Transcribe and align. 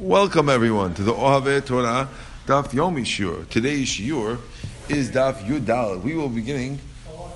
Welcome 0.00 0.48
everyone 0.48 0.94
to 0.94 1.02
the 1.02 1.12
Ohave 1.12 1.66
Torah 1.66 2.08
Daf 2.46 2.68
Yomi 2.68 3.02
Shiur. 3.02 3.46
Today's 3.50 3.86
Shiur 3.86 4.38
is 4.88 5.10
Daf 5.10 5.34
Yud 5.44 5.66
Daled. 5.66 6.02
We 6.02 6.14
will 6.14 6.30
beginning, 6.30 6.78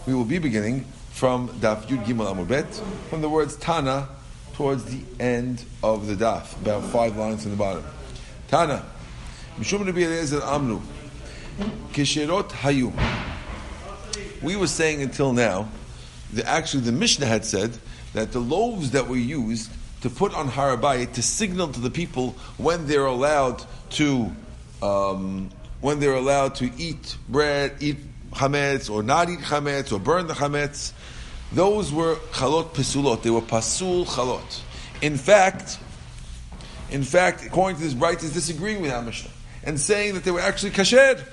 we 0.07 0.15
will 0.15 0.25
be 0.25 0.39
beginning 0.39 0.87
from 1.11 1.51
Daf 1.51 1.83
Yud 1.89 2.07
Gimel 2.07 2.35
Amud 2.35 2.49
Bet, 2.49 2.73
from 3.11 3.21
the 3.21 3.29
words 3.29 3.57
Tana 3.57 4.09
towards 4.55 4.87
the 4.87 5.03
end 5.23 5.63
of 5.83 6.07
the 6.07 6.15
Daf, 6.15 6.59
about 6.63 6.85
five 6.85 7.19
lines 7.19 7.43
from 7.43 7.51
the 7.51 7.59
bottom. 7.59 7.85
Tana, 8.49 8.83
Mishum 9.59 9.85
Rabbi 9.85 10.01
Eliezer 10.01 10.41
Amnu, 10.41 10.81
Kisherot 11.93 12.49
Hayu. 12.49 12.95
We 14.43 14.57
were 14.57 14.69
saying 14.69 15.03
until 15.03 15.35
now, 15.35 15.69
that 16.33 16.47
actually 16.47 16.85
the 16.85 16.93
Mishnah 16.93 17.27
had 17.27 17.45
said 17.45 17.77
that 18.15 18.33
the 18.33 18.41
loaves 18.41 18.93
that 18.93 19.07
were 19.07 19.17
used 19.17 19.71
to 20.05 20.11
put 20.11 20.35
on 20.35 20.51
Harabayit 20.51 21.15
to 21.15 21.23
signal 21.23 21.69
to 21.69 21.81
the 21.81 21.89
people 21.89 22.33
when 22.59 22.87
they're 22.87 23.07
allowed 23.07 23.65
to 23.89 24.31
um, 24.83 25.49
when 25.81 25.99
they're 25.99 26.13
allowed 26.13 26.57
to 26.57 26.71
eat 26.77 27.17
bread, 27.27 27.73
eat 27.81 27.97
chametz, 28.33 28.91
or 28.91 29.03
not 29.03 29.31
eat 29.31 29.39
chametz, 29.39 29.95
or 29.95 29.99
burn 29.99 30.27
the 30.27 30.35
chametz. 30.35 30.93
Those 31.55 31.91
were 31.91 32.17
chalot 32.33 32.75
pesulot. 32.75 33.23
They 33.23 33.31
were 33.31 33.41
pasul 33.41 34.05
chalot. 34.05 34.61
In 35.01 35.17
fact, 35.17 35.79
in 36.91 37.03
fact, 37.03 37.43
according 37.47 37.79
to 37.79 37.85
this 37.85 37.95
Braita, 37.95 38.25
is 38.25 38.35
disagreeing 38.35 38.83
with 38.83 38.93
our 38.93 39.01
Mishnah 39.01 39.31
and 39.63 39.81
saying 39.81 40.17
that 40.17 40.25
they 40.25 40.31
were 40.31 40.41
actually 40.41 40.73
kasher. 40.73 41.25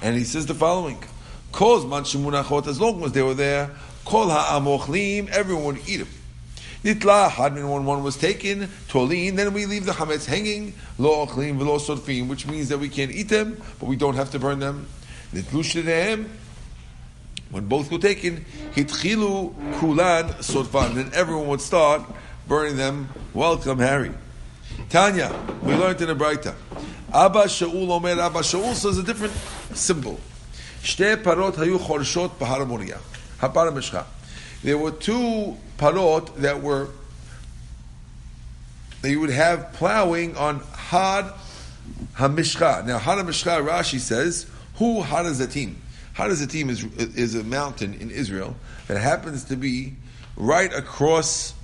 And 0.00 0.16
he 0.16 0.24
says 0.24 0.46
the 0.46 0.54
following: 0.54 1.04
"Cause 1.52 1.84
man 1.84 2.04
as 2.66 2.80
long 2.80 3.04
as 3.04 3.12
they 3.12 3.22
were 3.22 3.34
there, 3.34 3.72
kol 4.06 4.30
ha'amochlim, 4.30 5.28
everyone 5.28 5.64
would 5.64 5.86
eat 5.86 5.98
them." 5.98 6.08
Nitla 6.84 7.30
hadmin 7.30 7.72
when 7.72 7.84
one 7.84 8.02
was 8.02 8.16
taken, 8.16 8.68
tolin, 8.88 9.36
then 9.36 9.52
we 9.52 9.66
leave 9.66 9.86
the 9.86 9.92
chametz 9.92 10.26
hanging, 10.26 10.74
lo 10.98 11.26
ochlim 11.26 11.58
v'lo 11.58 11.78
sorfim, 11.78 12.28
which 12.28 12.46
means 12.46 12.68
that 12.70 12.78
we 12.78 12.88
can't 12.88 13.12
eat 13.12 13.28
them, 13.28 13.56
but 13.78 13.86
we 13.86 13.94
don't 13.94 14.16
have 14.16 14.30
to 14.32 14.38
burn 14.38 14.58
them. 14.58 14.86
Nitlu 15.32 16.28
when 17.52 17.66
both 17.66 17.92
were 17.92 17.98
taken, 17.98 18.44
hitchilu 18.74 19.78
kulan 19.78 20.28
sorfan, 20.40 20.94
then 20.94 21.10
everyone 21.12 21.48
would 21.48 21.60
start 21.60 22.02
burning 22.48 22.76
them. 22.76 23.10
Welcome, 23.34 23.78
Harry. 23.78 24.12
Tanya, 24.88 25.38
we 25.62 25.74
learned 25.74 26.00
in 26.00 26.08
the 26.08 26.14
Braita. 26.14 26.54
Abba 27.12 27.44
Shaul 27.44 27.90
Omer, 27.90 28.18
Abba 28.20 28.40
Shaul 28.40 28.72
says 28.72 28.96
a 28.96 29.02
different 29.02 29.34
symbol. 29.76 30.18
Shte 30.82 31.22
parot 31.22 31.54
hayu 31.54 31.76
chorshot 31.78 32.38
bahar 32.38 32.64
Moriah. 32.64 33.00
Hapara 33.38 33.70
There 34.62 34.78
were 34.78 34.92
two 34.92 35.56
parot 35.76 36.36
that 36.36 36.62
were 36.62 36.88
that 39.02 39.10
you 39.10 39.18
would 39.18 39.30
have 39.30 39.72
plowing 39.72 40.36
on 40.36 40.60
Har 40.60 41.34
Hamishcha. 42.14 42.86
Now 42.86 42.98
Har 42.98 43.16
Hamishcha, 43.16 43.66
Rashi 43.66 43.98
says, 43.98 44.46
who 44.76 45.02
Har 45.02 45.24
Zatim? 45.24 45.74
Har 46.14 46.28
Zatim 46.28 46.68
is 46.68 46.84
is 47.16 47.34
a 47.34 47.42
mountain 47.42 47.94
in 47.94 48.10
Israel 48.10 48.54
that 48.86 48.98
happens 49.00 49.44
to 49.44 49.56
be 49.56 49.94
right 50.36 50.72
across 50.72 51.54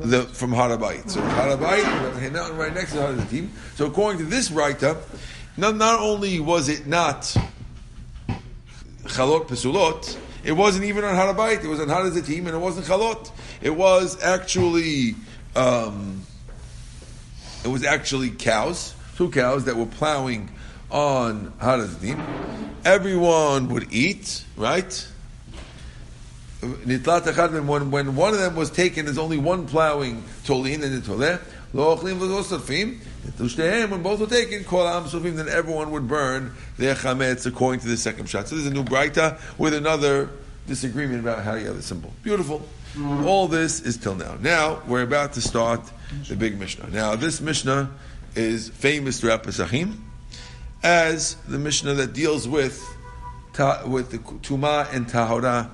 the 0.00 0.22
from 0.22 0.52
Harabayit. 0.52 1.10
So 1.10 1.20
Harabayit, 1.20 2.26
a 2.26 2.30
mountain 2.30 2.56
right 2.56 2.72
next 2.72 2.92
to 2.92 2.98
Harazatim. 2.98 3.48
So 3.74 3.86
according 3.86 4.18
to 4.20 4.24
this 4.26 4.50
writer, 4.50 4.96
not, 5.56 5.76
not 5.76 6.00
only 6.00 6.40
was 6.40 6.68
it 6.68 6.86
not 6.86 7.22
Chalot 9.04 9.48
Pesulot, 9.48 10.16
it 10.46 10.52
wasn't 10.52 10.84
even 10.84 11.04
on 11.04 11.14
Harabait. 11.16 11.62
It 11.62 11.68
was 11.68 11.80
on 11.80 11.88
Harazatim, 11.88 12.38
and 12.38 12.48
it 12.48 12.58
wasn't 12.58 12.86
Chalot. 12.86 13.30
It 13.60 13.74
was 13.74 14.22
actually 14.22 15.16
um, 15.56 16.22
it 17.64 17.68
was 17.68 17.84
actually 17.84 18.30
cows, 18.30 18.94
two 19.16 19.30
cows 19.30 19.64
that 19.64 19.76
were 19.76 19.86
plowing 19.86 20.50
on 20.88 21.52
Harazatim. 21.60 22.24
Everyone 22.84 23.68
would 23.70 23.92
eat, 23.92 24.44
right? 24.56 25.08
When, 26.60 27.90
when 27.90 28.16
one 28.16 28.32
of 28.32 28.38
them 28.38 28.54
was 28.54 28.70
taken, 28.70 29.06
there's 29.06 29.18
only 29.18 29.38
one 29.38 29.66
plowing 29.66 30.22
tolin 30.44 30.84
and 30.84 31.02
the 31.72 31.80
toleh. 31.80 33.90
When 33.90 34.02
both 34.02 34.20
were 34.20 34.26
taken, 34.26 34.64
call 34.64 34.86
Am 34.86 35.04
sofim, 35.04 35.36
then 35.36 35.48
everyone 35.48 35.90
would 35.90 36.08
burn 36.08 36.52
their 36.78 36.94
chametz 36.94 37.46
according 37.46 37.80
to 37.80 37.88
the 37.88 37.96
second 37.96 38.28
shot. 38.28 38.48
So 38.48 38.56
there's 38.56 38.66
a 38.66 38.74
new 38.74 38.84
braita 38.84 39.38
with 39.58 39.74
another 39.74 40.30
disagreement 40.66 41.20
about 41.20 41.44
how 41.44 41.54
you 41.54 41.66
have 41.66 41.76
the 41.76 41.82
symbol. 41.82 42.12
Beautiful. 42.22 42.66
All 43.24 43.46
this 43.46 43.80
is 43.80 43.98
till 43.98 44.14
now. 44.14 44.36
Now 44.40 44.82
we're 44.86 45.02
about 45.02 45.34
to 45.34 45.42
start 45.42 45.80
the 46.28 46.36
big 46.36 46.58
Mishnah. 46.58 46.88
Now 46.90 47.14
this 47.14 47.40
Mishnah 47.40 47.90
is 48.34 48.70
famous 48.70 49.20
throughout 49.20 49.42
Pesachim 49.42 49.98
as 50.82 51.36
the 51.48 51.58
Mishnah 51.58 51.94
that 51.94 52.12
deals 52.12 52.48
with 52.48 52.82
with 53.86 54.10
the 54.10 54.18
Tuma 54.18 54.92
and 54.94 55.06
Tahora, 55.06 55.70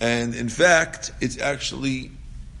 and 0.00 0.34
in 0.34 0.48
fact, 0.48 1.12
it's 1.20 1.38
actually 1.38 2.10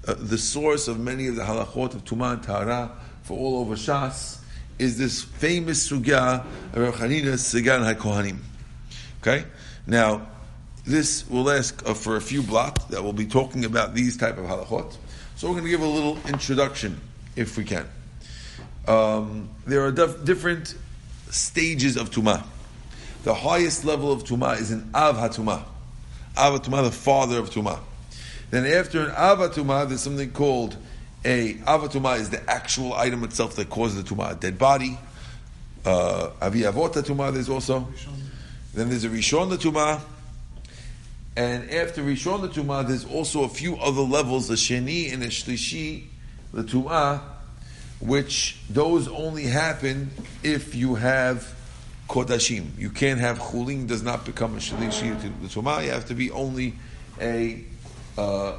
uh, 0.06 0.14
the 0.18 0.38
source 0.38 0.88
of 0.88 0.98
many 0.98 1.26
of 1.26 1.36
the 1.36 1.42
halachot 1.42 1.94
of 1.94 2.04
Tuma 2.04 2.34
and 2.34 2.42
Tahara 2.42 2.90
for 3.22 3.36
all 3.36 3.60
over 3.60 3.74
Shas 3.74 4.38
is 4.78 4.98
this 4.98 5.22
famous 5.22 5.88
sugya 5.88 6.44
of 6.72 6.76
Rav 6.76 6.94
Chanina 6.94 7.34
Sigan 7.34 7.94
HaKohanim. 7.94 8.38
Okay? 9.20 9.44
Now, 9.86 10.28
this 10.86 11.28
will 11.28 11.50
ask 11.50 11.86
uh, 11.88 11.94
for 11.94 12.16
a 12.16 12.20
few 12.20 12.42
blot 12.42 12.88
that 12.90 13.02
we'll 13.02 13.12
be 13.12 13.26
talking 13.26 13.64
about 13.64 13.94
these 13.94 14.16
type 14.16 14.38
of 14.38 14.44
halachot. 14.44 14.96
So 15.34 15.48
we're 15.48 15.54
going 15.54 15.64
to 15.64 15.70
give 15.70 15.82
a 15.82 15.86
little 15.86 16.18
introduction, 16.28 17.00
if 17.34 17.56
we 17.56 17.64
can. 17.64 17.86
Um, 18.86 19.48
there 19.66 19.84
are 19.84 19.90
def- 19.90 20.24
different 20.24 20.76
stages 21.30 21.96
of 21.96 22.10
tuma. 22.10 22.44
The 23.24 23.34
highest 23.34 23.84
level 23.84 24.12
of 24.12 24.22
tuma 24.22 24.60
is 24.60 24.70
an 24.70 24.88
av 24.94 25.16
hatuma. 25.16 25.64
Av 26.36 26.60
hatuma, 26.60 26.84
the 26.84 26.92
father 26.92 27.38
of 27.38 27.50
tuma. 27.50 27.80
Then 28.50 28.66
after 28.66 29.02
an 29.02 29.10
av 29.10 29.38
hatuma, 29.38 29.88
there's 29.88 30.02
something 30.02 30.30
called 30.30 30.76
a 31.26 31.54
avatuma 31.54 32.18
is 32.18 32.30
the 32.30 32.48
actual 32.48 32.94
item 32.94 33.24
itself 33.24 33.56
that 33.56 33.68
causes 33.68 34.02
the 34.02 34.14
tuma, 34.14 34.32
a 34.32 34.34
dead 34.36 34.58
body. 34.58 34.96
Uh, 35.84 36.30
tuma, 36.40 37.32
there's 37.32 37.48
also. 37.48 37.88
Then 38.74 38.90
there's 38.90 39.04
a 39.04 39.08
rishon 39.08 39.50
the 39.50 39.56
tuma, 39.56 40.00
and 41.36 41.70
after 41.70 42.02
rishon 42.02 42.42
the 42.42 42.48
tuma, 42.48 42.86
there's 42.86 43.04
also 43.04 43.42
a 43.42 43.48
few 43.48 43.76
other 43.76 44.02
levels, 44.02 44.50
a 44.50 44.54
sheni 44.54 45.12
and 45.12 45.22
a 45.22 45.28
shlishi 45.28 46.04
the 46.52 46.62
tuma, 46.62 47.20
which 48.00 48.58
those 48.70 49.08
only 49.08 49.44
happen 49.44 50.10
if 50.44 50.74
you 50.74 50.94
have 50.94 51.54
kodashim. 52.08 52.66
You 52.78 52.90
can't 52.90 53.18
have 53.18 53.38
chulin 53.38 53.88
does 53.88 54.02
not 54.02 54.24
become 54.24 54.54
a 54.54 54.58
shlishi 54.58 55.20
to 55.20 55.28
the 55.28 55.48
tuma. 55.48 55.84
You 55.84 55.90
have 55.90 56.06
to 56.06 56.14
be 56.14 56.30
only 56.30 56.74
a 57.20 57.64
uh, 58.18 58.54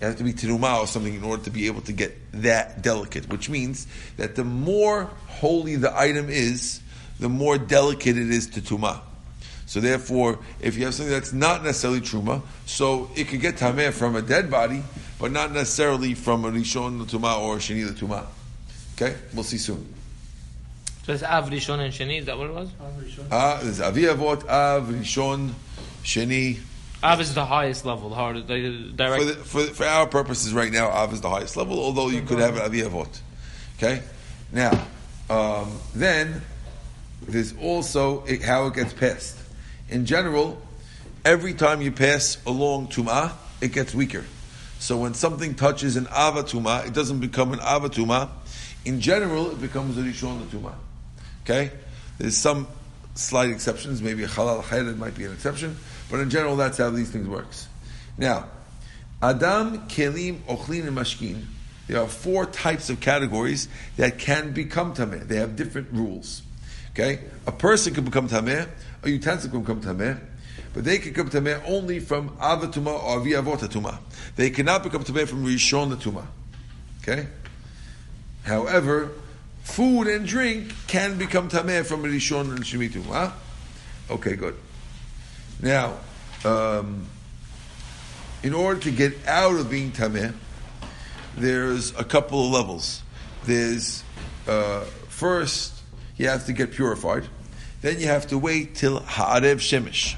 it 0.00 0.04
has 0.04 0.14
to 0.16 0.24
be 0.24 0.32
teruma 0.32 0.80
or 0.80 0.86
something 0.86 1.14
in 1.14 1.24
order 1.24 1.42
to 1.44 1.50
be 1.50 1.66
able 1.66 1.80
to 1.82 1.92
get 1.92 2.16
that 2.32 2.82
delicate, 2.82 3.28
which 3.30 3.48
means 3.48 3.86
that 4.18 4.36
the 4.36 4.44
more 4.44 5.04
holy 5.26 5.76
the 5.76 5.96
item 5.98 6.28
is, 6.28 6.80
the 7.18 7.28
more 7.28 7.56
delicate 7.56 8.18
it 8.18 8.30
is 8.30 8.46
to 8.48 8.60
tuma. 8.60 9.00
So 9.64 9.80
therefore, 9.80 10.38
if 10.60 10.76
you 10.76 10.84
have 10.84 10.94
something 10.94 11.12
that's 11.12 11.32
not 11.32 11.64
necessarily 11.64 12.00
truma, 12.00 12.42
so 12.66 13.10
it 13.16 13.28
could 13.28 13.40
get 13.40 13.56
tameh 13.56 13.92
from 13.92 14.16
a 14.16 14.22
dead 14.22 14.50
body, 14.50 14.82
but 15.18 15.32
not 15.32 15.50
necessarily 15.50 16.14
from 16.14 16.44
a 16.44 16.50
rishon 16.50 17.04
tuma 17.06 17.40
or 17.40 17.56
a 17.56 17.58
sheni 17.58 17.88
tuma. 17.90 18.26
Okay, 18.94 19.16
we'll 19.34 19.44
see 19.44 19.58
soon. 19.58 19.94
So 21.04 21.12
it's 21.12 21.22
av 21.22 21.48
rishon 21.50 21.80
and 21.80 21.92
sheni. 21.92 22.20
Is 22.20 22.26
that 22.26 22.36
what 22.36 22.48
it 22.48 22.54
was? 22.54 22.68
Ah, 23.30 23.60
there's 23.62 23.80
avi 23.80 24.02
avot, 24.02 24.46
av 24.46 24.88
rishon, 24.88 25.52
sheni. 26.02 26.58
Av 27.02 27.20
is 27.20 27.34
the 27.34 27.44
highest 27.44 27.84
level, 27.84 28.08
the 28.08 28.14
hardest, 28.14 28.48
the 28.48 28.92
direct. 28.94 29.22
For, 29.22 29.28
the, 29.28 29.34
for, 29.34 29.74
for, 29.74 29.84
our 29.84 30.06
purposes 30.06 30.52
right 30.54 30.72
now, 30.72 30.88
Av 30.88 31.12
is 31.12 31.20
the 31.20 31.30
highest 31.30 31.56
level, 31.56 31.78
although 31.78 32.08
you 32.08 32.22
could 32.22 32.38
have 32.38 32.56
an 32.56 32.62
Avi 32.62 32.82
Avot. 32.82 33.20
Okay? 33.76 34.02
Now, 34.52 34.86
um, 35.28 35.78
then, 35.94 36.40
there's 37.22 37.54
also 37.58 38.24
how 38.44 38.66
it 38.66 38.74
gets 38.74 38.92
passed. 38.92 39.38
In 39.88 40.06
general, 40.06 40.60
every 41.24 41.54
time 41.54 41.82
you 41.82 41.92
pass 41.92 42.38
along 42.46 42.88
Tum'ah, 42.88 43.32
it 43.60 43.72
gets 43.72 43.94
weaker. 43.94 44.24
So 44.78 44.96
when 44.98 45.14
something 45.14 45.54
touches 45.54 45.96
an 45.96 46.06
Ava 46.06 46.42
Tum'ah, 46.42 46.86
it 46.86 46.92
doesn't 46.92 47.20
become 47.20 47.52
an 47.52 47.60
Ava 47.60 47.88
Tum'ah. 47.88 48.30
In 48.84 49.00
general, 49.00 49.50
it 49.50 49.60
becomes 49.60 49.98
a 49.98 50.02
Rishon 50.02 50.46
Tum'ah. 50.46 50.74
Okay? 51.44 51.72
There's 52.18 52.36
some 52.36 52.66
slight 53.14 53.50
exceptions, 53.50 54.02
maybe 54.02 54.24
a 54.24 54.28
Chalal 54.28 54.62
Cherev 54.62 54.96
might 54.96 55.14
be 55.14 55.24
an 55.24 55.32
exception. 55.32 55.76
But 56.10 56.20
in 56.20 56.30
general, 56.30 56.56
that's 56.56 56.78
how 56.78 56.90
these 56.90 57.10
things 57.10 57.26
works. 57.26 57.68
Now, 58.16 58.46
Adam, 59.22 59.88
Kelim, 59.88 60.40
Ochlin, 60.42 60.86
and 60.86 60.96
Mashkin. 60.96 61.44
There 61.88 62.00
are 62.00 62.08
four 62.08 62.46
types 62.46 62.90
of 62.90 63.00
categories 63.00 63.68
that 63.96 64.18
can 64.18 64.52
become 64.52 64.94
tameh. 64.94 65.26
They 65.26 65.36
have 65.36 65.56
different 65.56 65.88
rules. 65.92 66.42
Okay, 66.90 67.20
a 67.46 67.52
person 67.52 67.94
can 67.94 68.04
become 68.04 68.28
tameh, 68.28 68.68
a 69.02 69.10
utensil 69.10 69.50
can 69.50 69.60
become 69.60 69.82
tameh, 69.82 70.18
but 70.72 70.84
they 70.84 70.98
can 70.98 71.12
become 71.12 71.28
tameh 71.28 71.62
only 71.66 72.00
from 72.00 72.30
avatuma 72.38 73.02
or 73.04 73.20
viavota 73.20 73.68
tuma. 73.68 73.98
They 74.34 74.50
cannot 74.50 74.82
become 74.82 75.04
tameh 75.04 75.28
from 75.28 75.44
rishon 75.44 75.94
tuma. 75.96 76.26
Okay, 77.02 77.26
However, 78.46 79.10
food 79.64 80.06
and 80.06 80.24
drink 80.24 80.72
can 80.86 81.18
become 81.18 81.48
tameh 81.48 81.84
from 81.84 82.04
rishon 82.04 82.54
and 82.54 82.62
shemitu. 82.62 83.04
Huh? 83.06 83.32
Okay, 84.08 84.36
good. 84.36 84.56
Now, 85.60 85.98
um, 86.44 87.06
in 88.42 88.52
order 88.54 88.80
to 88.80 88.90
get 88.90 89.26
out 89.26 89.56
of 89.56 89.70
being 89.70 89.92
tameh, 89.92 90.34
there's 91.36 91.94
a 91.98 92.04
couple 92.04 92.44
of 92.46 92.52
levels. 92.52 93.02
There's 93.44 94.04
uh, 94.46 94.80
first 95.08 95.80
you 96.16 96.28
have 96.28 96.46
to 96.46 96.52
get 96.52 96.72
purified, 96.72 97.26
then 97.82 98.00
you 98.00 98.06
have 98.06 98.26
to 98.28 98.38
wait 98.38 98.74
till 98.74 99.00
ha'arev 99.00 99.56
shemesh. 99.56 100.16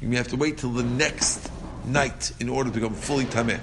You 0.00 0.10
have 0.16 0.28
to 0.28 0.36
wait 0.36 0.58
till 0.58 0.70
the 0.70 0.84
next 0.84 1.50
night 1.84 2.32
in 2.38 2.48
order 2.48 2.70
to 2.70 2.74
become 2.74 2.94
fully 2.94 3.24
tameh. 3.24 3.60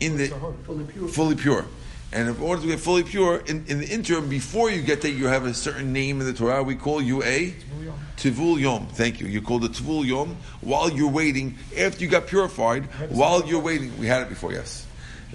In 0.00 0.16
the 0.16 0.28
Fully 0.28 0.84
pure. 0.84 1.08
fully 1.08 1.34
pure. 1.36 1.64
And 2.12 2.28
in 2.28 2.36
order 2.42 2.62
to 2.62 2.68
get 2.68 2.80
fully 2.80 3.04
pure, 3.04 3.36
in, 3.46 3.64
in 3.68 3.78
the 3.78 3.86
interim, 3.86 4.28
before 4.28 4.68
you 4.68 4.82
get 4.82 5.00
there, 5.00 5.12
you 5.12 5.28
have 5.28 5.46
a 5.46 5.54
certain 5.54 5.92
name 5.92 6.20
in 6.20 6.26
the 6.26 6.32
Torah. 6.32 6.62
We 6.62 6.74
call 6.74 7.00
you 7.00 7.22
a 7.22 7.54
Tivul 8.16 8.58
Yom. 8.58 8.88
Thank 8.88 9.20
you. 9.20 9.28
You 9.28 9.40
call 9.40 9.60
the 9.60 9.68
Tivul 9.68 10.04
Yom 10.04 10.36
while 10.60 10.90
you're 10.90 11.10
waiting. 11.10 11.56
After 11.78 12.02
you 12.02 12.10
got 12.10 12.26
purified, 12.26 12.86
while 13.10 13.46
you're 13.46 13.60
waiting, 13.60 13.96
we 13.96 14.06
had 14.06 14.22
it 14.22 14.28
before. 14.28 14.52
Yes, 14.52 14.86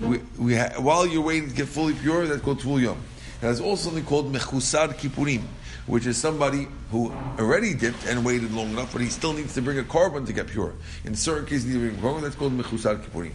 we, 0.01 0.17
we 0.37 0.55
ha- 0.55 0.73
while 0.77 1.07
you're 1.07 1.23
waiting 1.23 1.49
to 1.49 1.55
get 1.55 1.69
fully 1.69 1.93
pure, 1.93 2.27
that's 2.27 2.41
called 2.41 2.59
Tivul 2.59 2.81
Yom. 2.81 2.97
There's 3.39 3.61
also 3.61 3.89
something 3.89 4.03
called 4.03 4.33
Mechusar 4.33 4.93
Kippurim, 4.95 5.43
which 5.87 6.05
is 6.05 6.17
somebody 6.17 6.67
who 6.91 7.13
already 7.39 7.73
dipped 7.73 8.05
and 8.05 8.25
waited 8.25 8.51
long 8.51 8.71
enough, 8.71 8.91
but 8.91 9.01
he 9.01 9.07
still 9.07 9.31
needs 9.31 9.53
to 9.53 9.61
bring 9.61 9.79
a 9.79 9.83
korban 9.83 10.25
to 10.25 10.33
get 10.33 10.47
pure. 10.47 10.73
In 11.05 11.15
certain 11.15 11.45
cases, 11.45 11.65
he 11.65 11.77
needs 11.77 11.95
to 11.95 12.01
bring 12.01 12.13
a 12.13 12.15
korban. 12.15 12.21
That's 12.21 12.35
called 12.35 12.57
Mechusar 12.57 13.01
Kippurim. 13.01 13.31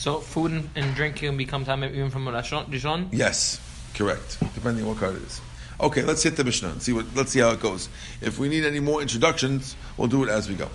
So 0.00 0.18
food 0.18 0.66
and, 0.74 0.94
drink 0.94 1.16
can 1.16 1.36
become 1.36 1.66
time 1.66 1.84
even 1.84 2.08
from 2.08 2.26
a 2.26 2.32
restaurant. 2.32 2.70
Rishon. 2.70 3.08
Yes, 3.12 3.60
correct. 3.92 4.38
Depending 4.54 4.84
on 4.84 4.88
what 4.88 4.98
card 4.98 5.16
it 5.16 5.22
is. 5.24 5.42
Okay, 5.78 6.02
let's 6.04 6.22
hit 6.22 6.36
the 6.36 6.44
Mishnah 6.44 6.70
and 6.70 6.82
see 6.82 6.94
what. 6.94 7.04
Let's 7.14 7.32
see 7.32 7.40
how 7.40 7.50
it 7.50 7.60
goes. 7.60 7.90
If 8.22 8.38
we 8.38 8.48
need 8.48 8.64
any 8.64 8.80
more 8.80 9.02
introductions, 9.02 9.76
we'll 9.98 10.08
do 10.08 10.24
it 10.24 10.30
as 10.30 10.48
we 10.48 10.54
go. 10.54 10.70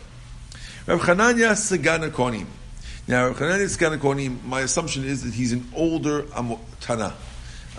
Rav 0.85 1.01
Chananya 1.01 1.53
Segan 1.53 2.07
HaKohanim. 2.07 2.45
Now, 3.07 3.25
Rav 3.25 3.37
Chananya 3.37 3.65
Segan 3.65 3.97
HaKohanim. 3.97 4.43
My 4.43 4.59
assumption 4.59 5.03
is 5.03 5.23
that 5.23 5.33
he's 5.33 5.53
an 5.53 5.67
older 5.75 6.27
Tana. 6.79 7.15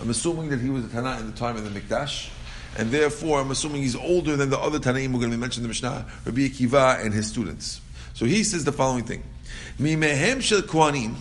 I'm 0.01 0.09
assuming 0.09 0.49
that 0.49 0.59
he 0.59 0.69
was 0.69 0.83
a 0.83 0.89
Tana 0.89 1.17
in 1.17 1.27
the 1.27 1.37
time 1.37 1.55
of 1.55 1.63
the 1.63 1.79
Mikdash, 1.79 2.29
and 2.77 2.91
therefore 2.91 3.39
I'm 3.39 3.51
assuming 3.51 3.83
he's 3.83 3.95
older 3.95 4.35
than 4.35 4.49
the 4.49 4.59
other 4.59 4.79
Tanaim 4.79 5.13
we're 5.13 5.19
going 5.19 5.31
to 5.31 5.37
be 5.37 5.39
mentioning 5.39 5.63
in 5.63 5.63
the 5.63 5.69
Mishnah, 5.69 6.07
Rabbi 6.25 6.41
Akiva 6.41 7.05
and 7.05 7.13
his 7.13 7.27
students. 7.27 7.79
So 8.15 8.25
he 8.25 8.43
says 8.43 8.65
the 8.65 8.73
following 8.73 9.05
thing: 9.05 9.23
Mimehem 9.79 10.41
shel 10.41 10.59
Kohanim 10.61 11.15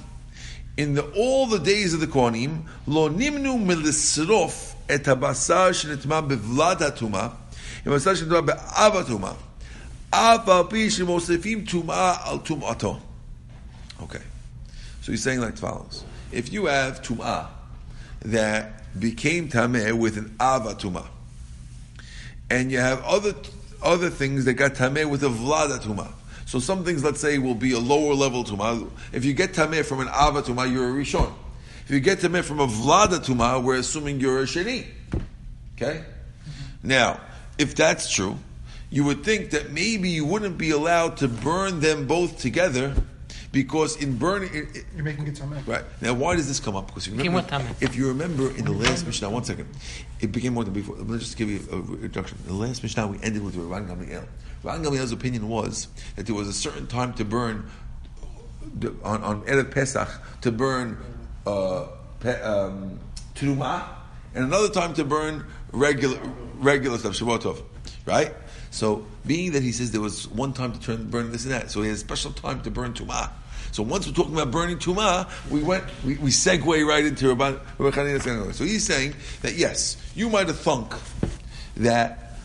in 0.76 0.94
the, 0.94 1.02
all 1.12 1.46
the 1.46 1.58
days 1.58 1.94
of 1.94 2.00
the 2.00 2.06
Kohanim, 2.06 2.62
lo 2.86 3.08
nimnu 3.08 3.64
milisrof 3.64 4.74
et 4.88 5.02
habasar 5.04 5.70
shenitma 5.70 6.28
bevlad 6.28 6.78
hatuma, 6.78 7.32
habasar 7.84 8.14
shenitma 8.14 8.46
be'av 8.46 9.04
hatuma, 9.04 9.36
av 10.12 10.48
al 10.48 10.64
pi 10.64 10.86
shemosefim 10.88 11.66
tuma 11.66 12.26
al 12.26 12.40
tumato. 12.40 13.00
Okay. 14.02 14.22
So 15.00 15.12
he's 15.12 15.22
saying 15.22 15.40
like 15.40 15.56
follows. 15.56 16.04
If 16.32 16.52
you 16.52 16.66
have 16.66 17.00
tum'ah 17.00 17.48
that 18.22 18.98
became 18.98 19.48
tameh 19.48 19.92
with 19.92 20.16
an 20.16 20.34
avatuma, 20.38 21.06
and 22.50 22.70
you 22.70 22.78
have 22.78 23.02
other 23.04 23.34
other 23.82 24.10
things 24.10 24.44
that 24.44 24.54
got 24.54 24.74
tameh 24.74 25.08
with 25.08 25.22
a 25.22 25.28
vlada 25.28 25.78
tuma. 25.78 26.12
So 26.46 26.60
some 26.60 26.84
things, 26.84 27.02
let's 27.02 27.20
say, 27.20 27.38
will 27.38 27.56
be 27.56 27.72
a 27.72 27.78
lower 27.78 28.14
level 28.14 28.44
tuma. 28.44 28.88
If 29.12 29.24
you 29.24 29.34
get 29.34 29.52
tameh 29.52 29.84
from 29.84 30.00
an 30.00 30.08
ava 30.08 30.42
tuma, 30.42 30.72
you're 30.72 30.88
a 30.88 30.92
rishon. 30.92 31.32
If 31.84 31.90
you 31.90 32.00
get 32.00 32.20
tameh 32.20 32.44
from 32.44 32.60
a 32.60 32.68
vlada 32.68 33.18
tuma, 33.18 33.62
we're 33.62 33.76
assuming 33.76 34.20
you're 34.20 34.40
a 34.40 34.44
sheni. 34.44 34.86
Okay. 35.74 36.04
Mm-hmm. 36.04 36.88
Now, 36.88 37.20
if 37.58 37.74
that's 37.74 38.10
true, 38.10 38.38
you 38.90 39.02
would 39.04 39.24
think 39.24 39.50
that 39.50 39.72
maybe 39.72 40.10
you 40.10 40.24
wouldn't 40.24 40.56
be 40.56 40.70
allowed 40.70 41.16
to 41.18 41.28
burn 41.28 41.80
them 41.80 42.06
both 42.06 42.38
together, 42.38 42.94
because 43.52 43.96
in 44.02 44.16
burning, 44.18 44.50
it, 44.52 44.76
it- 44.76 44.84
You're 44.94 45.04
making 45.04 45.26
it 45.26 45.34
tameh. 45.34 45.66
Right. 45.66 45.84
Now, 46.00 46.14
why 46.14 46.36
does 46.36 46.48
this 46.48 46.60
come 46.60 46.76
up? 46.76 46.88
Because 46.88 47.06
you 47.06 47.12
remember, 47.14 47.38
if 47.80 47.96
you 47.96 48.08
remember 48.08 48.50
in 48.56 48.64
the 48.64 48.72
last 48.72 49.06
Mishnah, 49.06 49.30
one 49.30 49.44
second, 49.44 49.68
it 50.20 50.32
became 50.32 50.54
more 50.54 50.64
than 50.64 50.74
before. 50.74 50.96
Let 50.96 51.06
me 51.06 51.18
just 51.18 51.36
give 51.36 51.48
you 51.48 51.60
a 51.72 51.76
introduction. 51.76 52.38
In 52.46 52.48
the 52.48 52.60
last 52.66 52.82
Mishnah, 52.82 53.06
we 53.06 53.18
ended 53.22 53.42
with 53.42 53.54
Rabban 53.56 53.88
Gamliel. 53.88 54.24
Rabban 54.64 54.84
Gamliel's 54.84 55.12
opinion 55.12 55.48
was 55.48 55.88
that 56.16 56.26
there 56.26 56.34
was 56.34 56.48
a 56.48 56.52
certain 56.52 56.86
time 56.86 57.12
to 57.14 57.24
burn, 57.24 57.68
the- 58.78 58.94
on, 59.02 59.22
on 59.22 59.42
Erev 59.42 59.70
Pesach, 59.70 60.08
to 60.42 60.52
burn 60.52 60.98
uh, 61.46 61.86
pe, 62.20 62.40
um, 62.42 62.98
Terumah, 63.34 63.84
and 64.34 64.44
another 64.44 64.68
time 64.68 64.92
to 64.94 65.04
burn 65.04 65.44
regular, 65.72 66.18
regular 66.58 66.98
stuff, 66.98 67.12
Shabbat 67.14 67.40
Tov. 67.42 67.62
Right? 68.04 68.34
So, 68.76 69.06
being 69.26 69.52
that 69.52 69.62
he 69.62 69.72
says 69.72 69.90
there 69.90 70.02
was 70.02 70.28
one 70.28 70.52
time 70.52 70.74
to 70.74 70.78
turn, 70.78 71.08
burn 71.08 71.32
this 71.32 71.46
and 71.46 71.54
that, 71.54 71.70
so 71.70 71.80
he 71.80 71.88
has 71.88 71.96
a 71.96 72.00
special 72.00 72.30
time 72.30 72.60
to 72.60 72.70
burn 72.70 72.92
Tumah. 72.92 73.30
So 73.72 73.82
once 73.82 74.06
we're 74.06 74.12
talking 74.12 74.34
about 74.34 74.50
burning 74.50 74.76
Tumah, 74.76 75.30
we 75.50 75.62
went, 75.62 75.84
we, 76.04 76.16
we 76.18 76.28
segue 76.28 76.86
right 76.86 77.02
into 77.02 77.34
Rabban, 77.34 78.52
So 78.52 78.64
he's 78.64 78.84
saying 78.84 79.14
that 79.40 79.54
yes, 79.54 79.96
you 80.14 80.28
might 80.28 80.48
have 80.48 80.58
thunk 80.58 80.92
that 81.78 82.36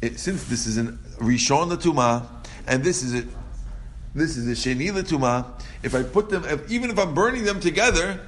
it, 0.00 0.18
since 0.18 0.42
this 0.48 0.66
is 0.66 0.76
an 0.76 0.98
Rishon 1.18 1.68
the 1.68 1.76
Tumah, 1.76 2.26
and 2.66 2.82
this 2.82 3.04
is 3.04 3.14
it, 3.14 3.26
this 4.16 4.36
is 4.36 4.48
a 4.48 4.68
Sheni 4.68 4.92
the 4.92 5.04
Tumah, 5.04 5.46
if 5.84 5.94
I 5.94 6.02
put 6.02 6.30
them, 6.30 6.44
if, 6.46 6.68
even 6.68 6.90
if 6.90 6.98
I'm 6.98 7.14
burning 7.14 7.44
them 7.44 7.60
together, 7.60 8.18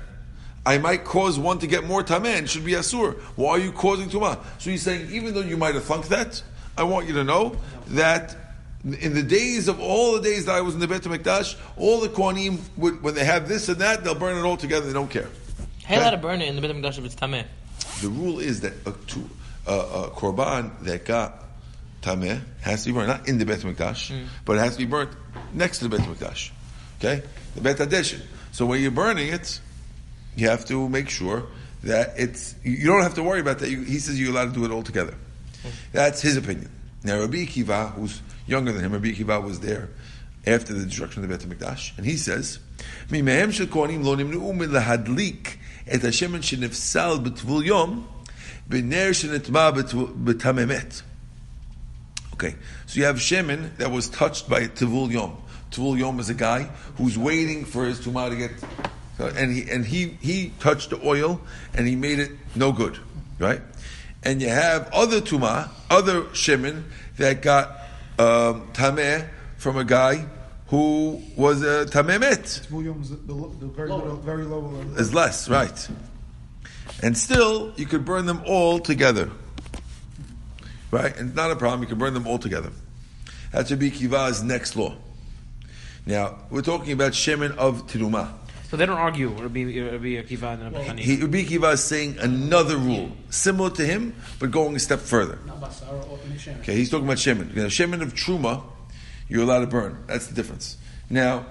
I 0.65 0.79
might 0.79 1.03
cause 1.03 1.41
one 1.41 1.59
to 1.59 1.67
get 1.67 1.85
more 1.85 2.05
tameh 2.05 2.39
and 2.39 2.49
should 2.49 2.65
be 2.65 2.73
asur. 2.73 3.19
Why 3.35 3.51
are 3.51 3.59
you 3.59 3.73
causing 3.73 4.09
tumah? 4.09 4.39
So 4.59 4.71
he's 4.71 4.83
saying, 4.83 5.11
even 5.11 5.35
though 5.35 5.41
you 5.41 5.57
might 5.57 5.75
have 5.75 5.85
thunk 5.85 6.07
that, 6.09 6.43
I 6.77 6.83
want 6.85 7.07
you 7.07 7.15
to 7.15 7.25
know 7.25 7.57
that 7.89 8.37
in 8.85 9.15
the 9.15 9.23
days 9.23 9.69
of 9.69 9.81
all 9.81 10.15
the 10.15 10.21
days 10.21 10.47
that 10.47 10.55
I 10.55 10.61
was 10.61 10.75
in 10.75 10.81
the 10.81 10.89
Beit 10.89 11.03
HaMikdash, 11.03 11.57
all 11.77 12.01
the 12.01 12.09
Kohanim, 12.09 12.59
would, 12.77 13.03
when 13.03 13.15
they 13.15 13.25
have 13.25 13.49
this 13.49 13.69
and 13.69 13.79
that, 13.79 14.05
they'll 14.05 14.15
burn 14.15 14.37
it 14.37 14.43
all 14.43 14.57
together. 14.57 14.87
They 14.87 14.93
don't 14.93 15.11
care. 15.11 15.29
You 15.89 15.97
allowed 15.97 16.11
to 16.11 16.17
burn 16.19 16.43
it 16.43 16.49
in 16.49 16.57
the 16.57 16.63
Beit 16.63 16.75
Hamikdash 16.75 16.99
if 16.99 17.05
it's 17.05 17.15
tameh? 17.15 17.45
The 18.03 18.09
rule 18.09 18.41
is 18.41 18.61
that 18.61 18.75
a, 18.87 18.93
to, 18.93 19.31
a, 19.67 19.73
a 19.73 20.11
korban 20.11 20.79
that 20.83 21.05
got 21.05 21.45
tameh 22.03 22.41
has 22.61 22.85
to 22.85 22.91
be 22.91 22.95
burned, 22.95 23.09
not 23.09 23.29
in 23.29 23.39
the 23.39 23.47
Beit 23.47 23.61
HaMikdash, 23.61 24.11
hmm. 24.11 24.27
but 24.45 24.57
it 24.57 24.61
has 24.61 24.73
to 24.73 24.79
be 24.79 24.87
burnt 24.87 25.11
next 25.53 25.79
to 25.79 25.89
the 25.89 25.97
Beit 25.97 26.07
HaMikdash. 26.07 26.51
Okay? 26.99 27.23
The 27.55 27.61
Beit 27.61 27.77
HaDeshin. 27.77 28.21
So 28.53 28.67
when 28.67 28.83
you're 28.83 28.91
burning 28.91 29.29
it, 29.29 29.61
you 30.37 30.49
have 30.49 30.65
to 30.67 30.89
make 30.89 31.09
sure 31.09 31.47
that 31.85 32.15
it's, 32.19 32.55
you 32.63 32.87
don't 32.87 33.03
have 33.03 33.15
to 33.15 33.23
worry 33.23 33.41
about 33.41 33.61
that. 33.61 33.71
You, 33.71 33.83
he 33.83 33.99
says 33.99 34.19
you're 34.19 34.31
allowed 34.31 34.53
to 34.55 34.61
do 34.61 34.65
it 34.65 34.71
all 34.71 34.83
together. 34.83 35.15
That's 35.93 36.21
his 36.21 36.37
opinion. 36.37 36.71
Now 37.03 37.21
Rabbi 37.21 37.45
Akiva, 37.45 37.93
who's 37.93 38.23
younger 38.47 38.73
than 38.73 38.85
him, 38.85 38.93
Rabbi 38.93 39.13
Akiva 39.13 39.43
was 39.43 39.61
there 39.61 39.91
after 40.47 40.75
the 40.75 40.85
destruction 40.85 41.25
of 41.25 41.29
the 41.29 41.37
Beit 41.37 41.47
HaMikdash, 41.49 41.97
and 41.97 42.07
he 42.07 42.17
says, 42.17 42.59
"Mimehem 43.09 43.53
shel 43.53 43.67
kohanim 43.67 44.05
lo 44.05 44.17
nimnu 44.17 44.55
milahadlik 44.57 45.57
et 45.87 46.01
hashemen 46.01 46.41
shenifsal 46.41 47.25
b'tvul 47.25 47.65
yom 47.65 48.09
b'ner 48.69 49.11
shenitma 49.11 49.75
b'tvu- 49.75 50.25
b'tamemet." 50.25 51.03
Okay, 52.35 52.57
so 52.87 52.99
you 52.99 53.05
have 53.05 53.17
shemen 53.17 53.77
that 53.77 53.93
was 53.93 54.09
touched 54.09 54.49
by 54.49 54.67
Tivul 54.67 55.09
Yom. 55.13 55.37
Tivul 55.71 55.97
Yom 55.97 56.19
is 56.19 56.31
a 56.31 56.35
guy 56.35 56.65
who's 56.97 57.17
waiting 57.17 57.65
for 57.65 57.85
his 57.85 58.01
tumah 58.01 58.29
to 58.29 58.35
get, 58.35 58.51
and 59.37 59.53
he 59.53 59.71
and 59.71 59.85
he 59.85 60.19
he 60.21 60.53
touched 60.59 60.91
the 60.91 61.01
oil 61.07 61.41
and 61.75 61.87
he 61.87 61.95
made 61.95 62.19
it 62.19 62.33
no 62.57 62.73
good, 62.73 62.99
right? 63.39 63.63
And 64.25 64.41
you 64.41 64.49
have 64.49 64.91
other 64.93 65.21
tumah, 65.21 65.69
other 65.91 66.23
shemen 66.33 66.85
that 67.19 67.43
got 67.43 67.71
um, 68.19 68.69
tameh 68.73 69.29
from 69.59 69.77
a 69.77 69.85
guy 69.85 70.27
who 70.69 71.23
was 71.37 71.63
a 71.63 71.85
tamemet 71.87 72.71
Williams, 72.71 73.11
the, 73.11 73.17
the, 73.17 73.35
the 73.35 73.67
very 73.67 73.91
little, 73.91 74.17
very 74.17 74.45
low. 74.45 74.67
is 74.97 75.13
less, 75.13 75.49
right? 75.49 75.89
And 77.03 77.17
still, 77.17 77.73
you 77.77 77.87
could 77.87 78.05
burn 78.05 78.25
them 78.27 78.43
all 78.47 78.79
together, 78.79 79.31
right? 80.91 81.17
And 81.17 81.29
it's 81.29 81.37
not 81.37 81.51
a 81.51 81.57
problem. 81.57 81.83
You 81.83 81.87
can 81.87 81.99
burn 81.99 82.15
them 82.15 82.27
all 82.27 82.39
together. 82.39 82.73
That 83.53 83.69
should 83.69 83.79
be 83.79 83.91
Kiva's 83.91 84.43
next 84.43 84.75
law. 84.75 84.97
Now 86.07 86.39
we're 86.51 86.63
talking 86.63 86.93
about 86.93 87.13
shemen 87.13 87.57
of 87.57 87.87
tiruma. 87.87 88.33
So 88.75 88.79
they 88.79 88.87
don't 88.87 88.99
argue. 88.99 89.29
Rabbi, 89.29 89.67
Rabbi 89.67 90.21
Akiva 90.21 90.55
and 90.55 90.65
Rabbi 90.65 90.85
Chani. 90.85 90.99
He, 90.99 91.21
Rabbi 91.23 91.45
Kiva 91.45 91.69
is 91.69 91.85
saying 91.85 92.19
another 92.19 92.77
rule, 92.77 93.13
similar 93.31 93.71
to 93.71 93.87
him, 93.87 94.17
but 94.41 94.51
going 94.51 94.75
a 94.75 94.81
step 94.81 94.99
further. 94.99 95.39
Not 95.47 95.61
basar 95.61 95.93
or 96.11 96.19
nishem. 96.19 96.59
Okay, 96.59 96.75
he's 96.75 96.91
talking 96.91 97.05
about 97.07 97.19
shemen. 97.19 97.55
Now, 97.55 97.67
shemen 97.67 98.03
of 98.03 98.15
truma, 98.15 98.65
you're 99.29 99.45
allowed 99.45 99.61
to 99.61 99.69
burn. 99.69 100.03
That's 100.09 100.27
the 100.27 100.35
difference. 100.35 100.77
Now, 101.09 101.47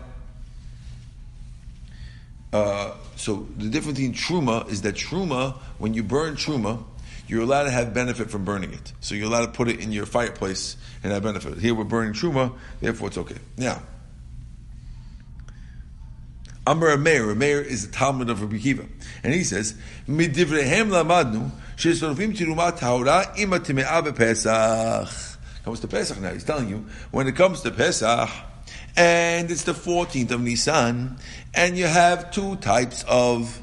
uh, 2.51 2.95
so 3.15 3.47
the 3.55 3.69
difference 3.69 3.99
between 3.99 4.13
truma 4.13 4.69
is 4.69 4.81
that 4.81 4.95
truma, 4.95 5.53
when 5.77 5.93
you 5.93 6.03
burn 6.03 6.35
truma, 6.35 6.83
you're 7.29 7.43
allowed 7.43 7.63
to 7.63 7.71
have 7.71 7.93
benefit 7.93 8.31
from 8.31 8.43
burning 8.43 8.73
it. 8.73 8.91
So 8.99 9.15
you're 9.15 9.27
allowed 9.27 9.45
to 9.45 9.51
put 9.53 9.69
it 9.69 9.79
in 9.79 9.93
your 9.93 10.05
fireplace 10.05 10.75
and 11.05 11.13
have 11.13 11.23
benefit. 11.23 11.57
Here 11.57 11.73
we're 11.73 11.85
burning 11.85 12.11
truma, 12.11 12.53
therefore 12.81 13.07
it's 13.07 13.17
okay. 13.17 13.37
Now, 13.57 13.81
Amar 16.65 16.95
Meir, 16.97 17.35
Meir 17.35 17.61
is 17.61 17.83
a 17.83 17.91
Talmud 17.91 18.29
of 18.29 18.41
Rabbi 18.41 18.57
Kiva, 18.57 18.85
and 19.21 19.33
he 19.33 19.43
says, 19.43 19.75
"Midivrehem 20.07 20.89
lamadnu 20.89 21.51
tahora 21.77 23.37
ima 23.37 23.59
time'a 23.59 24.01
bepesach." 24.01 25.37
Comes 25.65 25.81
to 25.81 25.87
Pesach 25.87 26.19
now. 26.21 26.31
He's 26.31 26.45
telling 26.45 26.69
you 26.69 26.85
when 27.11 27.27
it 27.27 27.35
comes 27.35 27.61
to 27.61 27.71
Pesach, 27.71 28.29
and 28.95 29.51
it's 29.51 29.63
the 29.63 29.73
fourteenth 29.73 30.31
of 30.31 30.39
Nisan, 30.39 31.17
and 31.53 31.77
you 31.77 31.85
have 31.85 32.31
two 32.31 32.55
types 32.57 33.03
of 33.09 33.61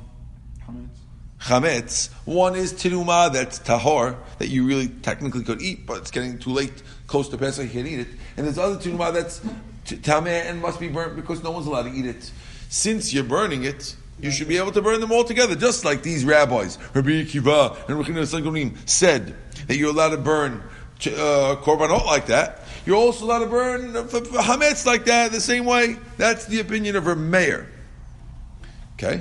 chametz. 1.40 2.11
One 2.26 2.54
is 2.54 2.75
tiruma, 2.75 3.33
that's 3.33 3.61
tahor, 3.61 4.16
that 4.38 4.49
you 4.49 4.66
really 4.66 4.88
technically 4.88 5.42
could 5.42 5.62
eat, 5.62 5.87
but 5.87 5.99
it's 5.99 6.11
getting 6.11 6.38
too 6.38 6.50
late, 6.50 6.83
close 7.07 7.30
to 7.30 7.38
Pesach, 7.38 7.64
you 7.64 7.71
can't 7.71 7.87
eat 7.87 8.00
it. 8.00 8.09
And 8.37 8.47
there's 8.47 8.59
other 8.59 8.76
tiruma 8.76 9.12
that's 9.12 9.40
tameh 9.87 10.50
and 10.50 10.61
must 10.61 10.78
be 10.78 10.88
burnt 10.88 11.16
because 11.16 11.42
no 11.42 11.50
one's 11.50 11.66
allowed 11.66 11.85
to 11.85 11.92
eat 11.92 12.04
it. 12.04 12.30
Since 12.70 13.12
you're 13.12 13.24
burning 13.24 13.64
it, 13.64 13.96
you 14.20 14.30
should 14.30 14.46
be 14.46 14.56
able 14.56 14.70
to 14.70 14.80
burn 14.80 15.00
them 15.00 15.10
all 15.10 15.24
together, 15.24 15.56
just 15.56 15.84
like 15.84 16.04
these 16.04 16.24
rabbis, 16.24 16.78
Rabbi 16.94 17.24
Akiva 17.24 17.88
and 17.88 17.98
Rabbi 17.98 18.10
Sangonim 18.10 18.76
said 18.88 19.34
that 19.66 19.76
you're 19.76 19.90
allowed 19.90 20.10
to 20.10 20.18
burn 20.18 20.62
uh, 21.06 21.56
korbanot 21.62 22.06
like 22.06 22.26
that. 22.26 22.60
You're 22.86 22.94
also 22.94 23.24
allowed 23.24 23.40
to 23.40 23.46
burn 23.46 23.92
hametz 23.92 24.86
like 24.86 25.06
that 25.06 25.32
the 25.32 25.40
same 25.40 25.64
way. 25.64 25.96
That's 26.16 26.46
the 26.46 26.60
opinion 26.60 26.94
of 26.94 27.04
her 27.04 27.16
Meir. 27.16 27.68
Okay. 28.94 29.20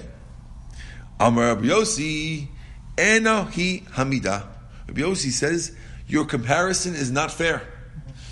Amar 1.19 1.55
Rabbi 1.55 1.67
Yossi, 1.69 2.49
hamida. 2.97 4.45
Rabbi 4.87 5.13
says 5.15 5.75
your 6.07 6.25
comparison 6.25 6.93
is 6.93 7.09
not 7.09 7.31
fair. 7.31 7.63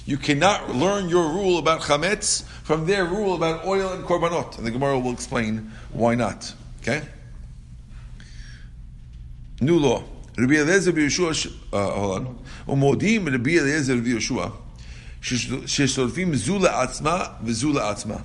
You 0.06 0.18
cannot 0.18 0.76
learn 0.76 1.10
your 1.10 1.28
rule 1.34 1.58
about 1.58 1.82
chametz 1.82 2.46
from 2.68 2.86
their 2.86 3.06
rule 3.06 3.34
about 3.34 3.66
oil 3.66 3.94
and 3.94 4.04
korbanot, 4.04 4.58
and 4.58 4.68
the 4.68 4.72
Gemara 4.72 5.00
will 5.00 5.14
explain 5.14 5.72
why 5.94 6.16
not. 6.16 6.54
Okay. 6.82 7.02
New 9.62 9.80
law. 9.80 10.04
Rabbi 10.38 10.56
Eliezer 10.56 10.92
Yeshua, 10.92 11.50
uh, 11.72 11.92
hold 11.92 12.28
on. 12.28 12.40
Umodim 12.68 13.32
Rabbi 13.32 13.52
Eliezer 13.52 13.96
Yeshua, 13.96 14.52
sheshorfim 15.22 16.36
zula 16.36 16.68
atzma 16.68 17.42
atzma. 17.42 18.22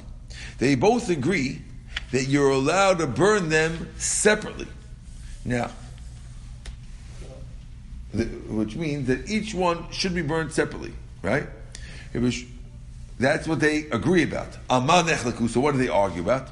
They 0.58 0.74
both 0.74 1.08
agree 1.08 1.62
that 2.10 2.24
you're 2.24 2.50
allowed 2.50 2.98
to 2.98 3.06
burn 3.06 3.48
them 3.48 3.90
separately. 3.96 4.66
Now, 5.44 5.70
which 8.12 8.74
means 8.74 9.06
that 9.06 9.30
each 9.30 9.54
one 9.54 9.88
should 9.92 10.16
be 10.16 10.22
burned 10.22 10.52
separately, 10.52 10.94
right? 11.22 11.46
That's 13.22 13.46
what 13.46 13.60
they 13.60 13.86
agree 13.90 14.22
about. 14.22 14.52
So 14.68 15.60
what 15.60 15.72
do 15.72 15.78
they 15.78 15.88
argue 15.88 16.22
about? 16.22 16.48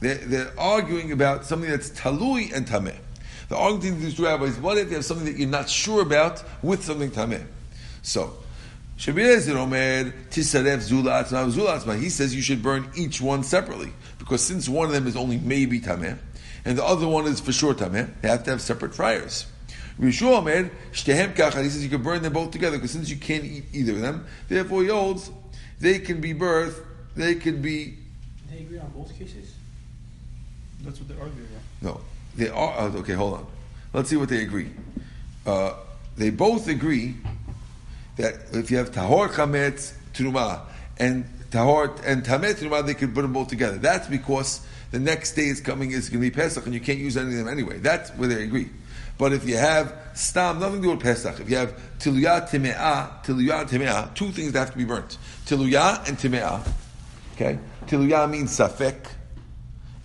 They're, 0.00 0.14
they're 0.16 0.52
arguing 0.58 1.12
about 1.12 1.44
something 1.44 1.70
that's 1.70 1.90
talui 1.90 2.52
and 2.52 2.66
tameh. 2.66 2.96
The 3.48 3.56
argument 3.56 4.00
these 4.00 4.16
two 4.16 4.24
rabbis, 4.24 4.58
what 4.58 4.78
if 4.78 4.88
you 4.88 4.94
have 4.96 5.04
something 5.04 5.26
that 5.26 5.36
you're 5.36 5.48
not 5.48 5.68
sure 5.68 6.02
about 6.02 6.42
with 6.62 6.82
something 6.84 7.10
tameh? 7.10 7.44
So, 8.02 8.34
He 8.96 9.12
says 12.10 12.34
you 12.34 12.42
should 12.42 12.62
burn 12.62 12.90
each 12.96 13.20
one 13.20 13.42
separately 13.42 13.92
because 14.18 14.42
since 14.42 14.68
one 14.68 14.86
of 14.86 14.92
them 14.92 15.06
is 15.06 15.16
only 15.16 15.38
maybe 15.38 15.80
tameh 15.80 16.18
and 16.64 16.78
the 16.78 16.84
other 16.84 17.08
one 17.08 17.26
is 17.26 17.40
for 17.40 17.52
sure 17.52 17.74
tameh, 17.74 18.10
they 18.20 18.28
have 18.28 18.44
to 18.44 18.50
have 18.50 18.60
separate 18.60 18.94
fryers. 18.94 19.46
Rishua 20.00 20.38
Omer 20.38 20.70
Shtehem 20.92 21.34
Kachar. 21.34 21.62
He 21.62 21.70
says 21.70 21.82
you 21.82 21.90
can 21.90 22.02
burn 22.02 22.22
them 22.22 22.32
both 22.32 22.50
together 22.50 22.76
because 22.76 22.92
since 22.92 23.10
you 23.10 23.16
can't 23.16 23.44
eat 23.44 23.64
either 23.72 23.92
of 23.92 24.00
them, 24.00 24.26
therefore 24.48 24.82
he 24.82 24.88
holds 24.88 25.30
they 25.80 25.98
can 25.98 26.20
be 26.20 26.32
birthed. 26.32 26.84
They 27.14 27.34
can 27.34 27.60
be 27.60 27.98
They 28.50 28.60
agree 28.60 28.78
on 28.78 28.90
both 28.90 29.16
cases? 29.18 29.54
That's 30.82 30.98
what 30.98 31.08
they 31.08 31.14
argue 31.14 31.42
about. 31.42 31.62
No, 31.82 32.00
they 32.36 32.48
are 32.48 32.78
uh, 32.78 32.98
okay. 33.00 33.14
Hold 33.14 33.34
on. 33.34 33.46
Let's 33.92 34.08
see 34.08 34.16
what 34.16 34.28
they 34.28 34.42
agree. 34.42 34.70
Uh, 35.44 35.74
they 36.16 36.30
both 36.30 36.68
agree 36.68 37.16
that 38.16 38.34
if 38.52 38.70
you 38.70 38.76
have 38.78 38.92
tahor 38.92 39.28
chametz 39.28 39.94
truma 40.14 40.60
and 40.98 41.24
tahor 41.50 42.00
and 42.06 42.24
tamet 42.24 42.54
truma, 42.54 42.84
they 42.84 42.94
could 42.94 43.14
put 43.14 43.22
them 43.22 43.32
both 43.32 43.48
together. 43.48 43.76
That's 43.76 44.08
because 44.08 44.66
the 44.92 44.98
next 44.98 45.32
day 45.32 45.46
is 45.46 45.60
coming 45.60 45.90
is 45.90 46.08
going 46.08 46.22
to 46.22 46.30
be 46.30 46.34
Pesach, 46.34 46.64
and 46.64 46.74
you 46.74 46.80
can't 46.80 46.98
use 46.98 47.16
any 47.16 47.30
of 47.30 47.36
them 47.36 47.48
anyway. 47.48 47.78
That's 47.78 48.10
where 48.10 48.28
they 48.28 48.42
agree. 48.42 48.70
But 49.22 49.32
if 49.32 49.46
you 49.48 49.56
have 49.56 49.94
stam, 50.14 50.58
nothing 50.58 50.78
to 50.78 50.82
do 50.82 50.90
with 50.90 51.00
Pesach. 51.00 51.38
If 51.38 51.48
you 51.48 51.56
have 51.56 51.80
tiluya 52.00 52.50
time'ah, 52.50 53.22
tiluya 53.22 53.70
time'ah, 53.70 54.10
two 54.16 54.32
things 54.32 54.50
that 54.50 54.58
have 54.58 54.72
to 54.72 54.76
be 54.76 54.84
burnt: 54.84 55.16
tiluya 55.46 56.08
and 56.08 56.18
time'ah. 56.18 56.60
Okay, 57.36 57.56
tiluya 57.86 58.28
means 58.28 58.50
safek 58.50 58.96